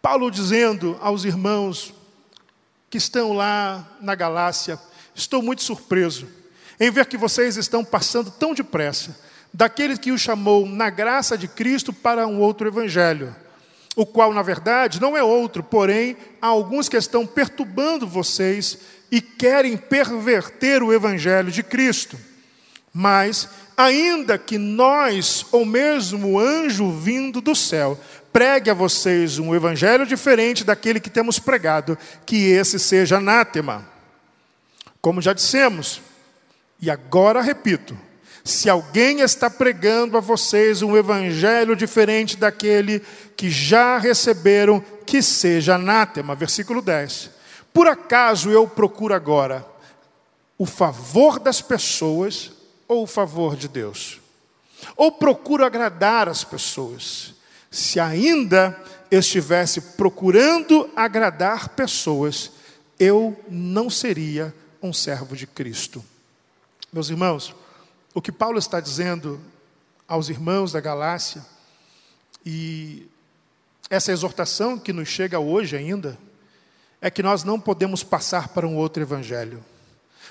Paulo 0.00 0.30
dizendo 0.30 0.98
aos 1.00 1.24
irmãos 1.24 1.94
que 2.90 2.98
estão 2.98 3.32
lá 3.32 3.88
na 4.00 4.14
Galácia, 4.14 4.78
estou 5.14 5.42
muito 5.42 5.62
surpreso 5.62 6.28
em 6.80 6.90
ver 6.90 7.06
que 7.06 7.16
vocês 7.16 7.56
estão 7.56 7.84
passando 7.84 8.30
tão 8.30 8.54
depressa 8.54 9.16
daquele 9.52 9.96
que 9.96 10.12
o 10.12 10.18
chamou 10.18 10.66
na 10.66 10.88
graça 10.90 11.36
de 11.36 11.46
Cristo 11.46 11.92
para 11.92 12.26
um 12.26 12.40
outro 12.40 12.66
evangelho, 12.66 13.34
o 13.94 14.06
qual, 14.06 14.32
na 14.32 14.42
verdade, 14.42 15.00
não 15.00 15.16
é 15.16 15.22
outro, 15.22 15.62
porém, 15.62 16.16
há 16.40 16.46
alguns 16.46 16.88
que 16.88 16.96
estão 16.96 17.26
perturbando 17.26 18.06
vocês 18.06 18.78
e 19.10 19.20
querem 19.20 19.76
perverter 19.76 20.82
o 20.82 20.92
evangelho 20.92 21.52
de 21.52 21.62
Cristo. 21.62 22.18
Mas, 22.94 23.48
ainda 23.76 24.38
que 24.38 24.56
nós, 24.56 25.44
ou 25.52 25.66
mesmo 25.66 26.32
o 26.32 26.40
anjo 26.40 26.90
vindo 26.90 27.40
do 27.40 27.54
céu, 27.54 28.00
pregue 28.32 28.70
a 28.70 28.74
vocês 28.74 29.38
um 29.38 29.54
evangelho 29.54 30.06
diferente 30.06 30.64
daquele 30.64 30.98
que 30.98 31.10
temos 31.10 31.38
pregado, 31.38 31.98
que 32.24 32.50
esse 32.50 32.78
seja 32.78 33.18
anátema. 33.18 33.91
Como 35.02 35.20
já 35.20 35.32
dissemos, 35.32 36.00
e 36.80 36.88
agora 36.88 37.42
repito, 37.42 37.98
se 38.44 38.70
alguém 38.70 39.20
está 39.20 39.50
pregando 39.50 40.16
a 40.16 40.20
vocês 40.20 40.80
um 40.80 40.96
evangelho 40.96 41.74
diferente 41.74 42.36
daquele 42.36 43.00
que 43.36 43.50
já 43.50 43.98
receberam, 43.98 44.80
que 45.04 45.20
seja 45.20 45.74
anátema. 45.74 46.36
Versículo 46.36 46.80
10. 46.80 47.30
Por 47.72 47.88
acaso 47.88 48.50
eu 48.50 48.68
procuro 48.68 49.12
agora 49.12 49.66
o 50.56 50.66
favor 50.66 51.40
das 51.40 51.60
pessoas 51.60 52.52
ou 52.86 53.02
o 53.02 53.06
favor 53.06 53.56
de 53.56 53.66
Deus? 53.66 54.20
Ou 54.96 55.10
procuro 55.10 55.64
agradar 55.64 56.28
as 56.28 56.44
pessoas? 56.44 57.34
Se 57.70 57.98
ainda 57.98 58.80
estivesse 59.10 59.80
procurando 59.80 60.88
agradar 60.94 61.70
pessoas, 61.70 62.52
eu 62.98 63.36
não 63.48 63.90
seria 63.90 64.54
um 64.82 64.92
servo 64.92 65.36
de 65.36 65.46
Cristo. 65.46 66.04
Meus 66.92 67.08
irmãos, 67.08 67.54
o 68.12 68.20
que 68.20 68.32
Paulo 68.32 68.58
está 68.58 68.80
dizendo 68.80 69.40
aos 70.08 70.28
irmãos 70.28 70.72
da 70.72 70.80
Galácia, 70.80 71.44
e 72.44 73.06
essa 73.88 74.10
exortação 74.10 74.78
que 74.78 74.92
nos 74.92 75.08
chega 75.08 75.38
hoje 75.38 75.76
ainda, 75.76 76.18
é 77.00 77.10
que 77.10 77.22
nós 77.22 77.44
não 77.44 77.58
podemos 77.58 78.02
passar 78.02 78.48
para 78.48 78.66
um 78.66 78.76
outro 78.76 79.02
evangelho. 79.02 79.64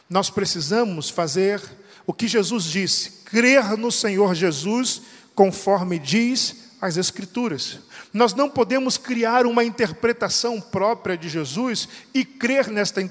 Nós 0.09 0.29
precisamos 0.29 1.09
fazer 1.09 1.61
o 2.05 2.13
que 2.13 2.27
Jesus 2.27 2.65
disse: 2.65 3.23
crer 3.23 3.77
no 3.77 3.91
Senhor 3.91 4.35
Jesus, 4.35 5.01
conforme 5.33 5.97
diz 5.97 6.71
as 6.81 6.97
Escrituras. 6.97 7.79
Nós 8.13 8.33
não 8.33 8.49
podemos 8.49 8.97
criar 8.97 9.45
uma 9.45 9.63
interpretação 9.63 10.59
própria 10.59 11.17
de 11.17 11.29
Jesus 11.29 11.87
e 12.13 12.25
crer 12.25 12.67
nesta 12.67 13.01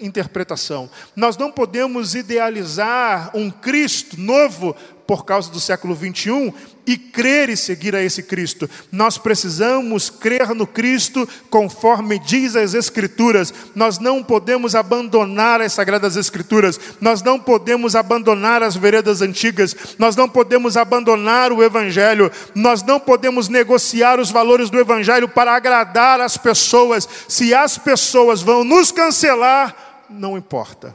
interpretação. 0.00 0.90
Nós 1.14 1.36
não 1.36 1.52
podemos 1.52 2.14
idealizar 2.16 3.30
um 3.34 3.50
Cristo 3.50 4.18
novo 4.20 4.74
por 5.08 5.24
causa 5.24 5.50
do 5.50 5.58
século 5.58 5.94
21 5.94 6.52
e 6.86 6.98
crer 6.98 7.48
e 7.48 7.56
seguir 7.56 7.96
a 7.96 8.02
esse 8.02 8.22
Cristo. 8.22 8.68
Nós 8.92 9.16
precisamos 9.16 10.10
crer 10.10 10.54
no 10.54 10.66
Cristo 10.66 11.26
conforme 11.48 12.18
diz 12.18 12.54
as 12.54 12.74
Escrituras. 12.74 13.54
Nós 13.74 13.98
não 13.98 14.22
podemos 14.22 14.74
abandonar 14.74 15.62
as 15.62 15.72
Sagradas 15.72 16.14
Escrituras. 16.14 16.78
Nós 17.00 17.22
não 17.22 17.40
podemos 17.40 17.96
abandonar 17.96 18.62
as 18.62 18.76
veredas 18.76 19.22
antigas. 19.22 19.74
Nós 19.98 20.14
não 20.14 20.28
podemos 20.28 20.76
abandonar 20.76 21.52
o 21.52 21.62
Evangelho. 21.62 22.30
Nós 22.54 22.82
não 22.82 23.00
podemos 23.00 23.48
negociar 23.48 24.20
os 24.20 24.30
valores 24.30 24.68
do 24.68 24.78
Evangelho 24.78 25.26
para 25.26 25.56
agradar 25.56 26.20
as 26.20 26.36
pessoas. 26.36 27.08
Se 27.26 27.54
as 27.54 27.78
pessoas 27.78 28.42
vão 28.42 28.62
nos 28.62 28.92
cancelar, 28.92 30.04
não 30.10 30.36
importa. 30.36 30.94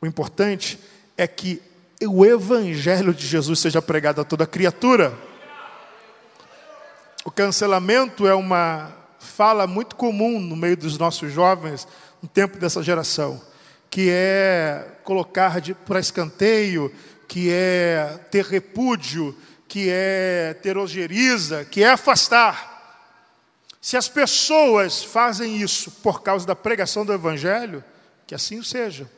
O 0.00 0.06
importante 0.06 0.80
é 1.14 1.26
que 1.26 1.67
o 2.06 2.24
evangelho 2.24 3.12
de 3.12 3.26
Jesus 3.26 3.58
seja 3.58 3.82
pregado 3.82 4.20
a 4.20 4.24
toda 4.24 4.46
criatura. 4.46 5.12
O 7.24 7.30
cancelamento 7.30 8.26
é 8.26 8.34
uma 8.34 8.94
fala 9.18 9.66
muito 9.66 9.96
comum 9.96 10.40
no 10.40 10.54
meio 10.54 10.76
dos 10.76 10.96
nossos 10.96 11.32
jovens, 11.32 11.88
no 12.22 12.28
tempo 12.28 12.58
dessa 12.58 12.82
geração, 12.82 13.40
que 13.90 14.08
é 14.10 14.98
colocar 15.02 15.60
para 15.84 15.98
escanteio, 15.98 16.94
que 17.26 17.50
é 17.50 18.20
ter 18.30 18.44
repúdio, 18.44 19.36
que 19.66 19.88
é 19.90 20.54
ter 20.62 20.78
ojeriza, 20.78 21.64
que 21.64 21.82
é 21.82 21.90
afastar. 21.90 22.78
Se 23.80 23.96
as 23.96 24.08
pessoas 24.08 25.02
fazem 25.02 25.56
isso 25.56 25.90
por 26.02 26.22
causa 26.22 26.46
da 26.46 26.54
pregação 26.54 27.04
do 27.04 27.12
Evangelho, 27.12 27.82
que 28.26 28.34
assim 28.34 28.62
seja. 28.62 29.08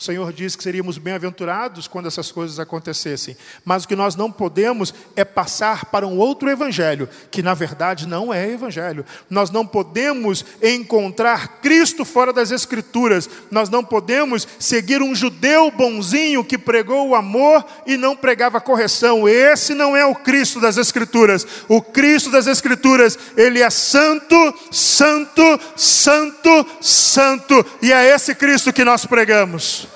O 0.00 0.02
Senhor 0.02 0.32
disse 0.32 0.56
que 0.56 0.64
seríamos 0.64 0.96
bem-aventurados 0.96 1.86
quando 1.86 2.06
essas 2.06 2.32
coisas 2.32 2.58
acontecessem. 2.58 3.36
Mas 3.62 3.84
o 3.84 3.88
que 3.88 3.94
nós 3.94 4.16
não 4.16 4.32
podemos 4.32 4.94
é 5.14 5.26
passar 5.26 5.84
para 5.84 6.06
um 6.06 6.16
outro 6.16 6.48
evangelho, 6.48 7.06
que 7.30 7.42
na 7.42 7.52
verdade 7.52 8.08
não 8.08 8.32
é 8.32 8.48
evangelho. 8.48 9.04
Nós 9.28 9.50
não 9.50 9.66
podemos 9.66 10.42
encontrar 10.62 11.60
Cristo 11.60 12.06
fora 12.06 12.32
das 12.32 12.50
Escrituras. 12.50 13.28
Nós 13.50 13.68
não 13.68 13.84
podemos 13.84 14.48
seguir 14.58 15.02
um 15.02 15.14
judeu 15.14 15.70
bonzinho 15.70 16.42
que 16.42 16.56
pregou 16.56 17.10
o 17.10 17.14
amor 17.14 17.62
e 17.86 17.98
não 17.98 18.16
pregava 18.16 18.58
correção. 18.58 19.28
Esse 19.28 19.74
não 19.74 19.94
é 19.94 20.06
o 20.06 20.14
Cristo 20.14 20.62
das 20.62 20.78
Escrituras. 20.78 21.46
O 21.68 21.82
Cristo 21.82 22.30
das 22.30 22.46
Escrituras, 22.46 23.18
ele 23.36 23.60
é 23.60 23.68
santo, 23.68 24.34
santo, 24.70 25.60
santo, 25.76 26.66
santo. 26.80 27.66
E 27.82 27.92
é 27.92 28.14
esse 28.14 28.34
Cristo 28.34 28.72
que 28.72 28.82
nós 28.82 29.04
pregamos. 29.04 29.89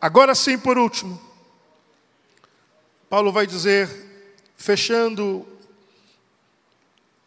Agora 0.00 0.34
sim, 0.34 0.58
por 0.58 0.76
último, 0.76 1.20
Paulo 3.08 3.32
vai 3.32 3.46
dizer, 3.46 3.88
fechando 4.56 5.46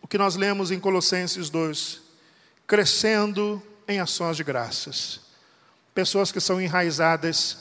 o 0.02 0.08
que 0.08 0.18
nós 0.18 0.36
lemos 0.36 0.72
em 0.72 0.80
Colossenses 0.80 1.50
2, 1.50 2.02
crescendo 2.68 3.62
em 3.88 4.00
ações 4.00 4.38
de 4.38 4.44
graças. 4.44 5.22
Pessoas 5.94 6.32
que 6.32 6.40
são 6.40 6.62
enraizadas 6.62 7.58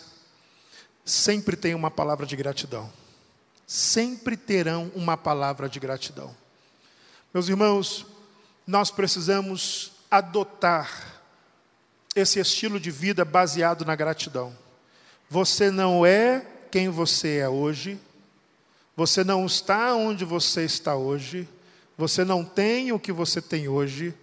sempre 1.04 1.56
têm 1.56 1.74
uma 1.74 1.90
palavra 1.90 2.26
de 2.26 2.36
gratidão. 2.36 2.92
Sempre 3.66 4.36
terão 4.36 4.90
uma 4.94 5.16
palavra 5.16 5.68
de 5.68 5.80
gratidão. 5.80 6.36
Meus 7.32 7.48
irmãos, 7.48 8.06
nós 8.66 8.90
precisamos 8.90 9.92
adotar 10.10 11.22
esse 12.14 12.38
estilo 12.40 12.78
de 12.78 12.90
vida 12.90 13.24
baseado 13.24 13.84
na 13.84 13.94
gratidão. 13.94 14.56
Você 15.30 15.70
não 15.70 16.06
é 16.06 16.44
quem 16.70 16.88
você 16.88 17.36
é 17.38 17.48
hoje, 17.48 17.98
você 18.96 19.22
não 19.22 19.46
está 19.46 19.94
onde 19.94 20.24
você 20.24 20.64
está 20.64 20.96
hoje, 20.96 21.48
você 21.96 22.24
não 22.24 22.44
tem 22.44 22.92
o 22.92 22.98
que 22.98 23.12
você 23.12 23.40
tem 23.40 23.68
hoje, 23.68 24.14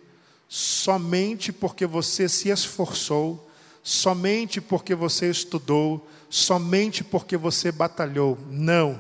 somente 0.48 1.52
porque 1.52 1.86
você 1.86 2.28
se 2.28 2.50
esforçou, 2.50 3.50
somente 3.84 4.60
porque 4.60 4.96
você 4.96 5.30
estudou, 5.30 6.08
somente 6.30 7.04
porque 7.04 7.38
você 7.38 7.72
batalhou. 7.72 8.38
Não. 8.50 9.00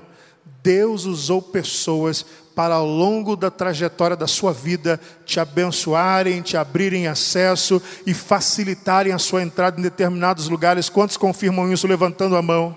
Deus 0.61 1.05
usou 1.05 1.41
pessoas 1.41 2.25
para 2.55 2.75
ao 2.75 2.87
longo 2.87 3.35
da 3.35 3.51
trajetória 3.51 4.15
da 4.15 4.25
sua 4.25 4.53
vida 4.53 4.99
te 5.25 5.39
abençoarem, 5.41 6.41
te 6.41 6.55
abrirem 6.55 7.05
acesso 7.05 7.81
e 8.05 8.13
facilitarem 8.13 9.11
a 9.11 9.19
sua 9.19 9.43
entrada 9.43 9.77
em 9.77 9.83
determinados 9.83 10.47
lugares. 10.47 10.87
Quantos 10.87 11.17
confirmam 11.17 11.71
isso 11.71 11.85
levantando 11.85 12.37
a 12.37 12.41
mão? 12.41 12.75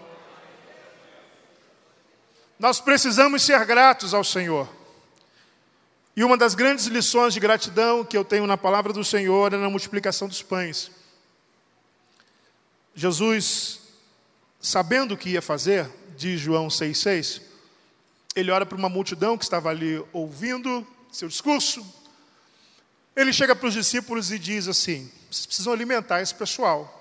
Nós 2.59 2.81
precisamos 2.81 3.43
ser 3.43 3.65
gratos 3.65 4.13
ao 4.13 4.25
Senhor. 4.25 4.69
E 6.17 6.25
uma 6.25 6.37
das 6.37 6.57
grandes 6.57 6.87
lições 6.87 7.33
de 7.33 7.39
gratidão 7.39 8.05
que 8.05 8.17
eu 8.17 8.25
tenho 8.25 8.45
na 8.45 8.57
palavra 8.57 8.93
do 8.93 9.05
Senhor 9.05 9.53
é 9.53 9.57
na 9.57 9.71
multiplicação 9.71 10.27
dos 10.27 10.43
pães. 10.43 10.91
Jesus, 12.93 13.79
sabendo 14.61 15.15
o 15.15 15.17
que 15.17 15.31
ia 15.31 15.41
fazer, 15.41 15.89
diz 16.17 16.41
João 16.41 16.67
6,6, 16.67 17.48
ele 18.35 18.51
ora 18.51 18.67
para 18.67 18.77
uma 18.77 18.89
multidão 18.89 19.37
que 19.37 19.45
estava 19.45 19.71
ali 19.71 20.05
ouvindo 20.13 20.87
seu 21.11 21.29
discurso. 21.29 21.85
Ele 23.17 23.33
chega 23.33 23.55
para 23.57 23.69
os 23.69 23.75
discípulos 23.75 24.31
e 24.31 24.39
diz 24.39 24.69
assim: 24.69 25.11
vocês 25.31 25.47
precisam 25.47 25.73
alimentar 25.73 26.21
esse 26.21 26.35
pessoal. 26.35 26.95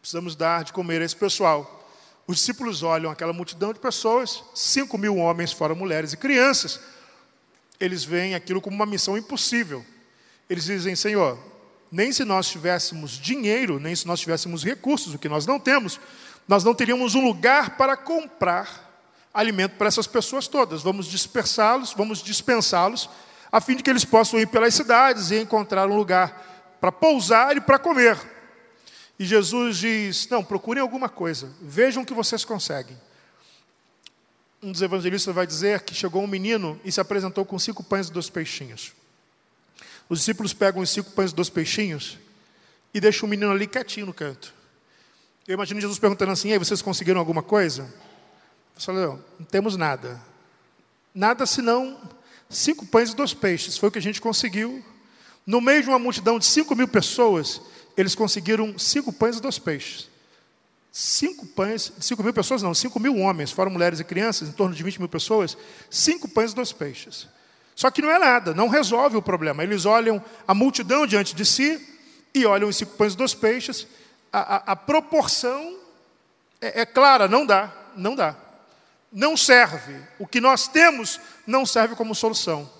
Precisamos 0.00 0.36
dar 0.36 0.64
de 0.64 0.72
comer 0.72 1.02
a 1.02 1.04
esse 1.04 1.16
pessoal. 1.16 1.72
Os 2.26 2.36
discípulos 2.36 2.82
olham 2.82 3.10
aquela 3.10 3.32
multidão 3.32 3.72
de 3.72 3.78
pessoas, 3.78 4.42
cinco 4.54 4.96
mil 4.96 5.16
homens, 5.16 5.52
fora 5.52 5.74
mulheres 5.74 6.12
e 6.12 6.16
crianças. 6.16 6.80
Eles 7.78 8.04
veem 8.04 8.34
aquilo 8.34 8.60
como 8.60 8.76
uma 8.76 8.86
missão 8.86 9.18
impossível. 9.18 9.84
Eles 10.48 10.64
dizem: 10.64 10.94
Senhor, 10.94 11.38
nem 11.90 12.12
se 12.12 12.24
nós 12.24 12.48
tivéssemos 12.48 13.12
dinheiro, 13.12 13.78
nem 13.78 13.94
se 13.94 14.06
nós 14.06 14.20
tivéssemos 14.20 14.64
recursos, 14.64 15.14
o 15.14 15.18
que 15.18 15.28
nós 15.28 15.44
não 15.44 15.58
temos, 15.58 16.00
nós 16.46 16.64
não 16.64 16.74
teríamos 16.74 17.14
um 17.14 17.24
lugar 17.24 17.76
para 17.76 17.96
comprar 17.96 18.85
alimento 19.36 19.76
para 19.76 19.86
essas 19.86 20.06
pessoas 20.06 20.48
todas. 20.48 20.82
Vamos 20.82 21.06
dispersá-los, 21.06 21.92
vamos 21.92 22.22
dispensá-los, 22.22 23.08
a 23.52 23.60
fim 23.60 23.76
de 23.76 23.82
que 23.82 23.90
eles 23.90 24.04
possam 24.04 24.40
ir 24.40 24.46
pelas 24.46 24.74
cidades 24.74 25.30
e 25.30 25.40
encontrar 25.40 25.88
um 25.88 25.96
lugar 25.96 26.76
para 26.80 26.90
pousar 26.90 27.56
e 27.56 27.60
para 27.60 27.78
comer. 27.78 28.18
E 29.18 29.24
Jesus 29.24 29.76
diz: 29.76 30.28
Não, 30.28 30.42
procurem 30.42 30.80
alguma 30.80 31.08
coisa, 31.08 31.50
vejam 31.60 32.02
o 32.02 32.06
que 32.06 32.14
vocês 32.14 32.44
conseguem. 32.44 32.98
Um 34.62 34.72
dos 34.72 34.80
evangelistas 34.80 35.34
vai 35.34 35.46
dizer 35.46 35.82
que 35.82 35.94
chegou 35.94 36.22
um 36.22 36.26
menino 36.26 36.80
e 36.82 36.90
se 36.90 37.00
apresentou 37.00 37.44
com 37.44 37.58
cinco 37.58 37.84
pães 37.84 38.08
e 38.08 38.12
dois 38.12 38.30
peixinhos. 38.30 38.94
Os 40.08 40.20
discípulos 40.20 40.54
pegam 40.54 40.80
os 40.80 40.90
cinco 40.90 41.10
pães 41.10 41.30
e 41.30 41.34
dois 41.34 41.50
peixinhos 41.50 42.18
e 42.92 43.00
deixam 43.00 43.26
o 43.26 43.30
menino 43.30 43.52
ali 43.52 43.66
quietinho 43.66 44.06
no 44.06 44.14
canto. 44.14 44.54
Eu 45.46 45.54
imagino 45.54 45.80
Jesus 45.80 45.98
perguntando 45.98 46.32
assim: 46.32 46.50
Ei, 46.50 46.58
vocês 46.58 46.80
conseguiram 46.80 47.20
alguma 47.20 47.42
coisa? 47.42 47.92
Eu 48.76 48.82
falei: 48.82 49.06
Não, 49.06 49.18
temos 49.50 49.76
nada. 49.76 50.20
Nada 51.14 51.46
senão 51.46 51.98
cinco 52.48 52.86
pães 52.86 53.10
e 53.10 53.16
dois 53.16 53.32
peixes. 53.32 53.78
Foi 53.78 53.88
o 53.88 53.92
que 53.92 53.98
a 53.98 54.02
gente 54.02 54.20
conseguiu. 54.20 54.84
No 55.46 55.60
meio 55.60 55.82
de 55.82 55.88
uma 55.88 55.98
multidão 55.98 56.38
de 56.38 56.44
cinco 56.44 56.74
mil 56.74 56.86
pessoas, 56.86 57.60
eles 57.96 58.14
conseguiram 58.14 58.78
cinco 58.78 59.12
pães 59.12 59.38
e 59.38 59.40
dois 59.40 59.58
peixes. 59.58 60.08
Cinco 60.92 61.46
pães, 61.46 61.92
cinco 62.00 62.22
mil 62.22 62.32
pessoas 62.32 62.62
não, 62.62 62.74
cinco 62.74 62.98
mil 62.98 63.16
homens, 63.18 63.50
fora 63.50 63.68
mulheres 63.68 64.00
e 64.00 64.04
crianças, 64.04 64.48
em 64.48 64.52
torno 64.52 64.74
de 64.74 64.82
20 64.82 64.98
mil 64.98 65.08
pessoas, 65.08 65.56
cinco 65.90 66.26
pães 66.26 66.52
e 66.52 66.54
dois 66.54 66.72
peixes. 66.72 67.28
Só 67.74 67.90
que 67.90 68.00
não 68.00 68.10
é 68.10 68.18
nada, 68.18 68.54
não 68.54 68.68
resolve 68.68 69.16
o 69.16 69.22
problema. 69.22 69.62
Eles 69.62 69.84
olham 69.84 70.24
a 70.48 70.54
multidão 70.54 71.06
diante 71.06 71.34
de 71.34 71.44
si 71.44 71.86
e 72.34 72.46
olham 72.46 72.68
os 72.68 72.76
cinco 72.76 72.96
pães 72.96 73.12
e 73.12 73.16
dois 73.16 73.34
peixes. 73.34 73.86
A, 74.32 74.56
a, 74.56 74.56
a 74.72 74.76
proporção 74.76 75.78
é, 76.62 76.80
é 76.80 76.86
clara, 76.86 77.28
não 77.28 77.44
dá, 77.44 77.70
não 77.94 78.14
dá. 78.16 78.34
Não 79.16 79.34
serve. 79.34 79.98
O 80.18 80.26
que 80.26 80.42
nós 80.42 80.68
temos 80.68 81.18
não 81.46 81.64
serve 81.64 81.96
como 81.96 82.14
solução. 82.14 82.70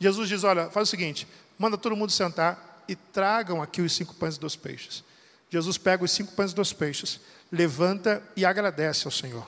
Jesus 0.00 0.26
diz: 0.26 0.42
olha, 0.42 0.70
faz 0.70 0.88
o 0.88 0.90
seguinte, 0.90 1.28
manda 1.58 1.76
todo 1.76 1.94
mundo 1.94 2.10
sentar, 2.10 2.82
e 2.88 2.96
tragam 2.96 3.60
aqui 3.60 3.82
os 3.82 3.92
cinco 3.92 4.14
pães 4.14 4.36
e 4.36 4.40
dois 4.40 4.56
peixes. 4.56 5.04
Jesus 5.50 5.76
pega 5.76 6.02
os 6.02 6.10
cinco 6.10 6.32
pães 6.32 6.52
e 6.52 6.54
dois 6.54 6.72
peixes, 6.72 7.20
levanta 7.52 8.22
e 8.34 8.46
agradece 8.46 9.06
ao 9.06 9.10
Senhor. 9.10 9.46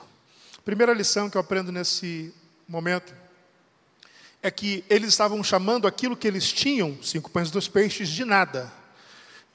Primeira 0.63 0.93
lição 0.93 1.27
que 1.27 1.37
eu 1.37 1.41
aprendo 1.41 1.71
nesse 1.71 2.31
momento 2.67 3.15
é 4.43 4.51
que 4.51 4.85
eles 4.91 5.09
estavam 5.09 5.43
chamando 5.43 5.87
aquilo 5.87 6.15
que 6.15 6.27
eles 6.27 6.53
tinham, 6.53 7.01
cinco 7.01 7.31
pães 7.31 7.49
e 7.49 7.51
dois 7.51 7.67
peixes, 7.67 8.09
de 8.09 8.25
nada. 8.25 8.71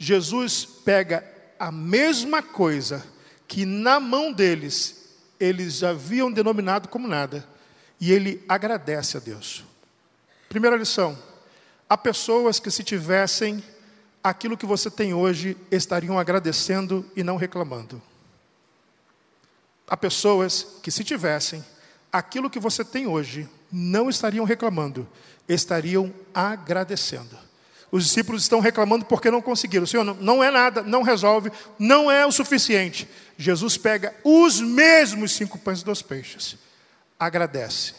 Jesus 0.01 0.65
pega 0.85 1.25
a 1.61 1.71
mesma 1.71 2.43
coisa 2.43 3.07
que 3.47 3.65
na 3.65 4.01
mão 4.01 4.33
deles 4.33 5.06
eles 5.39 5.83
haviam 5.83 6.31
denominado 6.31 6.89
como 6.89 7.09
nada, 7.09 7.47
e 8.01 8.13
ele 8.13 8.45
agradece 8.49 9.17
a 9.17 9.21
Deus. 9.21 9.65
Primeira 10.49 10.77
lição: 10.77 11.19
há 11.89 11.97
pessoas 11.97 12.61
que 12.61 12.71
se 12.71 12.83
tivessem 12.83 13.63
aquilo 14.23 14.57
que 14.57 14.67
você 14.67 14.91
tem 14.91 15.15
hoje 15.15 15.57
estariam 15.71 16.19
agradecendo 16.19 17.05
e 17.15 17.23
não 17.23 17.37
reclamando. 17.37 18.03
Há 19.87 19.97
pessoas 19.97 20.79
que, 20.83 20.91
se 20.91 21.05
tivessem 21.05 21.65
aquilo 22.13 22.51
que 22.51 22.59
você 22.59 22.85
tem 22.85 23.07
hoje, 23.07 23.49
não 23.71 24.09
estariam 24.09 24.45
reclamando, 24.45 25.09
estariam 25.49 26.13
agradecendo. 26.35 27.39
Os 27.91 28.05
discípulos 28.05 28.43
estão 28.43 28.61
reclamando 28.61 29.05
porque 29.05 29.31
não 29.31 29.41
conseguiram. 29.41 29.87
Senhor, 29.87 30.05
não 30.05 30.43
é 30.43 30.51
nada, 30.51 30.83
não 30.83 31.03
resolve, 31.03 31.51
não 31.79 32.11
é 32.11 32.27
o 32.27 32.33
suficiente. 32.33 33.09
Jesus 33.39 33.77
pega 33.77 34.15
os 34.25 34.61
mesmos 34.61 35.33
cinco 35.33 35.59
pães 35.59 35.81
e 35.81 35.85
dois 35.85 36.03
peixes, 36.03 36.57
agradece. 37.19 37.95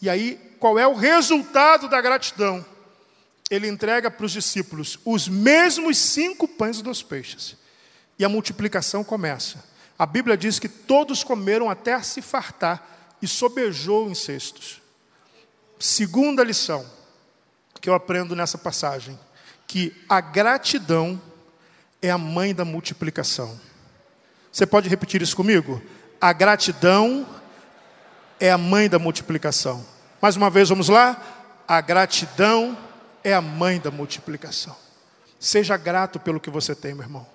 E 0.00 0.10
aí, 0.10 0.38
qual 0.58 0.78
é 0.78 0.86
o 0.86 0.94
resultado 0.94 1.88
da 1.88 2.00
gratidão? 2.00 2.64
ele 3.50 3.68
entrega 3.68 4.10
para 4.10 4.26
os 4.26 4.32
discípulos 4.32 4.98
os 5.04 5.28
mesmos 5.28 5.98
cinco 5.98 6.48
pães 6.48 6.78
e 6.78 6.82
dois 6.82 7.02
peixes. 7.02 7.56
E 8.18 8.24
a 8.24 8.28
multiplicação 8.28 9.04
começa. 9.04 9.64
A 9.98 10.06
Bíblia 10.06 10.36
diz 10.36 10.58
que 10.58 10.68
todos 10.68 11.22
comeram 11.22 11.70
até 11.70 12.00
se 12.02 12.22
fartar 12.22 13.16
e 13.20 13.28
sobejou 13.28 14.10
em 14.10 14.14
cestos. 14.14 14.80
Segunda 15.78 16.42
lição 16.42 16.84
que 17.84 17.90
eu 17.90 17.92
aprendo 17.92 18.34
nessa 18.34 18.56
passagem, 18.56 19.20
que 19.66 19.94
a 20.08 20.18
gratidão 20.18 21.20
é 22.00 22.10
a 22.10 22.16
mãe 22.16 22.54
da 22.54 22.64
multiplicação. 22.64 23.60
Você 24.50 24.64
pode 24.64 24.88
repetir 24.88 25.20
isso 25.20 25.36
comigo? 25.36 25.82
A 26.18 26.32
gratidão 26.32 27.28
é 28.40 28.50
a 28.50 28.56
mãe 28.56 28.88
da 28.88 28.98
multiplicação. 28.98 29.84
Mais 30.18 30.34
uma 30.34 30.48
vez, 30.48 30.70
vamos 30.70 30.88
lá? 30.88 31.22
A 31.68 31.78
gratidão 31.82 32.74
é 33.22 33.34
a 33.34 33.42
mãe 33.42 33.78
da 33.78 33.90
multiplicação. 33.90 34.74
Seja 35.38 35.76
grato 35.76 36.18
pelo 36.18 36.40
que 36.40 36.48
você 36.48 36.74
tem, 36.74 36.94
meu 36.94 37.04
irmão. 37.04 37.26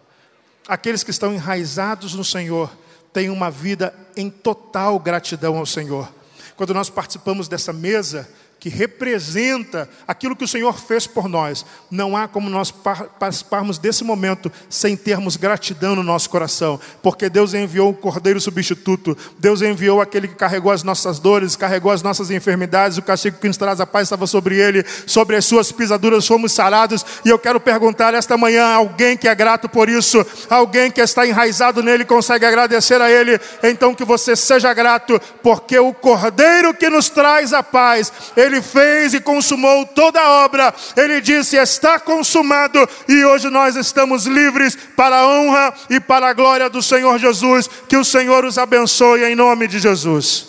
Aqueles 0.68 1.04
que 1.04 1.12
estão 1.12 1.32
enraizados 1.32 2.16
no 2.16 2.24
Senhor 2.24 2.76
têm 3.14 3.30
uma 3.30 3.52
vida 3.52 3.94
em 4.18 4.32
total 4.32 4.98
gratidão 4.98 5.60
ao 5.60 5.66
Senhor. 5.68 6.12
Quando 6.56 6.74
nós 6.74 6.90
participamos 6.90 7.48
dessa 7.48 7.72
mesa, 7.72 8.28
que 8.60 8.70
representa 8.70 9.90
aquilo 10.08 10.36
que 10.36 10.44
o 10.44 10.48
Senhor 10.48 10.80
fez 10.80 11.08
por 11.08 11.30
nós. 11.30 11.66
Não 11.90 12.18
há 12.18 12.28
como 12.28 12.50
nós 12.50 12.72
participarmos 12.72 13.78
desse 13.78 14.04
momento 14.04 14.52
sem 14.70 14.98
termos 14.98 15.38
gratidão 15.38 15.96
no 15.96 16.04
nosso 16.04 16.30
coração, 16.30 16.80
porque 17.02 17.30
Deus 17.30 17.54
enviou 17.54 17.90
o 17.90 17.94
Cordeiro 17.94 18.42
substituto, 18.42 19.18
Deus 19.38 19.62
enviou 19.62 20.02
aquele 20.02 20.28
que 20.28 20.36
carregou 20.36 20.72
as 20.72 20.84
nossas 20.84 21.20
dores, 21.20 21.56
carregou 21.56 21.92
as 21.92 22.04
nossas 22.04 22.30
enfermidades, 22.32 22.98
o 22.98 23.02
castigo 23.02 23.38
que 23.38 23.48
nos 23.48 23.58
traz 23.58 23.80
a 23.80 23.88
paz 23.88 24.04
estava 24.04 24.28
sobre 24.28 24.60
ele, 24.60 24.86
sobre 25.08 25.36
as 25.36 25.46
suas 25.46 25.72
pisaduras 25.72 26.28
fomos 26.28 26.52
sarados, 26.52 27.06
e 27.24 27.30
eu 27.30 27.40
quero 27.40 27.60
perguntar 27.60 28.14
esta 28.14 28.38
manhã: 28.38 28.66
alguém 28.66 29.16
que 29.16 29.28
é 29.28 29.36
grato 29.36 29.70
por 29.70 29.88
isso, 29.88 30.26
alguém 30.50 30.92
que 30.92 31.02
está 31.02 31.26
enraizado 31.26 31.82
nele, 31.82 32.04
consegue 32.04 32.46
agradecer 32.46 33.02
a 33.02 33.10
ele, 33.10 33.40
então 33.64 33.96
que 33.96 34.04
você 34.04 34.36
seja 34.36 34.74
grato, 34.74 35.20
porque 35.42 35.78
o 35.80 35.94
Cordeiro 35.94 36.74
que 36.74 36.90
nos 36.90 37.10
traz 37.10 37.54
a 37.54 37.64
paz, 37.64 38.12
ele 38.36 38.49
ele 38.50 38.62
fez 38.62 39.14
e 39.14 39.22
consumou 39.22 39.86
toda 39.86 40.20
a 40.20 40.46
obra. 40.46 40.74
Ele 40.96 41.22
disse: 41.22 41.56
Está 41.56 42.00
consumado, 42.00 42.88
e 43.08 43.24
hoje 43.24 43.50
nós 43.50 43.76
estamos 43.76 44.26
livres 44.26 44.78
para 44.96 45.18
a 45.18 45.28
honra 45.28 45.74
e 45.90 46.00
para 46.00 46.30
a 46.30 46.34
glória 46.34 46.70
do 46.70 46.82
Senhor 46.82 47.18
Jesus. 47.18 47.70
Que 47.88 47.98
o 47.98 48.04
Senhor 48.04 48.44
os 48.44 48.58
abençoe 48.58 49.24
em 49.24 49.36
nome 49.36 49.68
de 49.68 49.80
Jesus. 49.80 50.49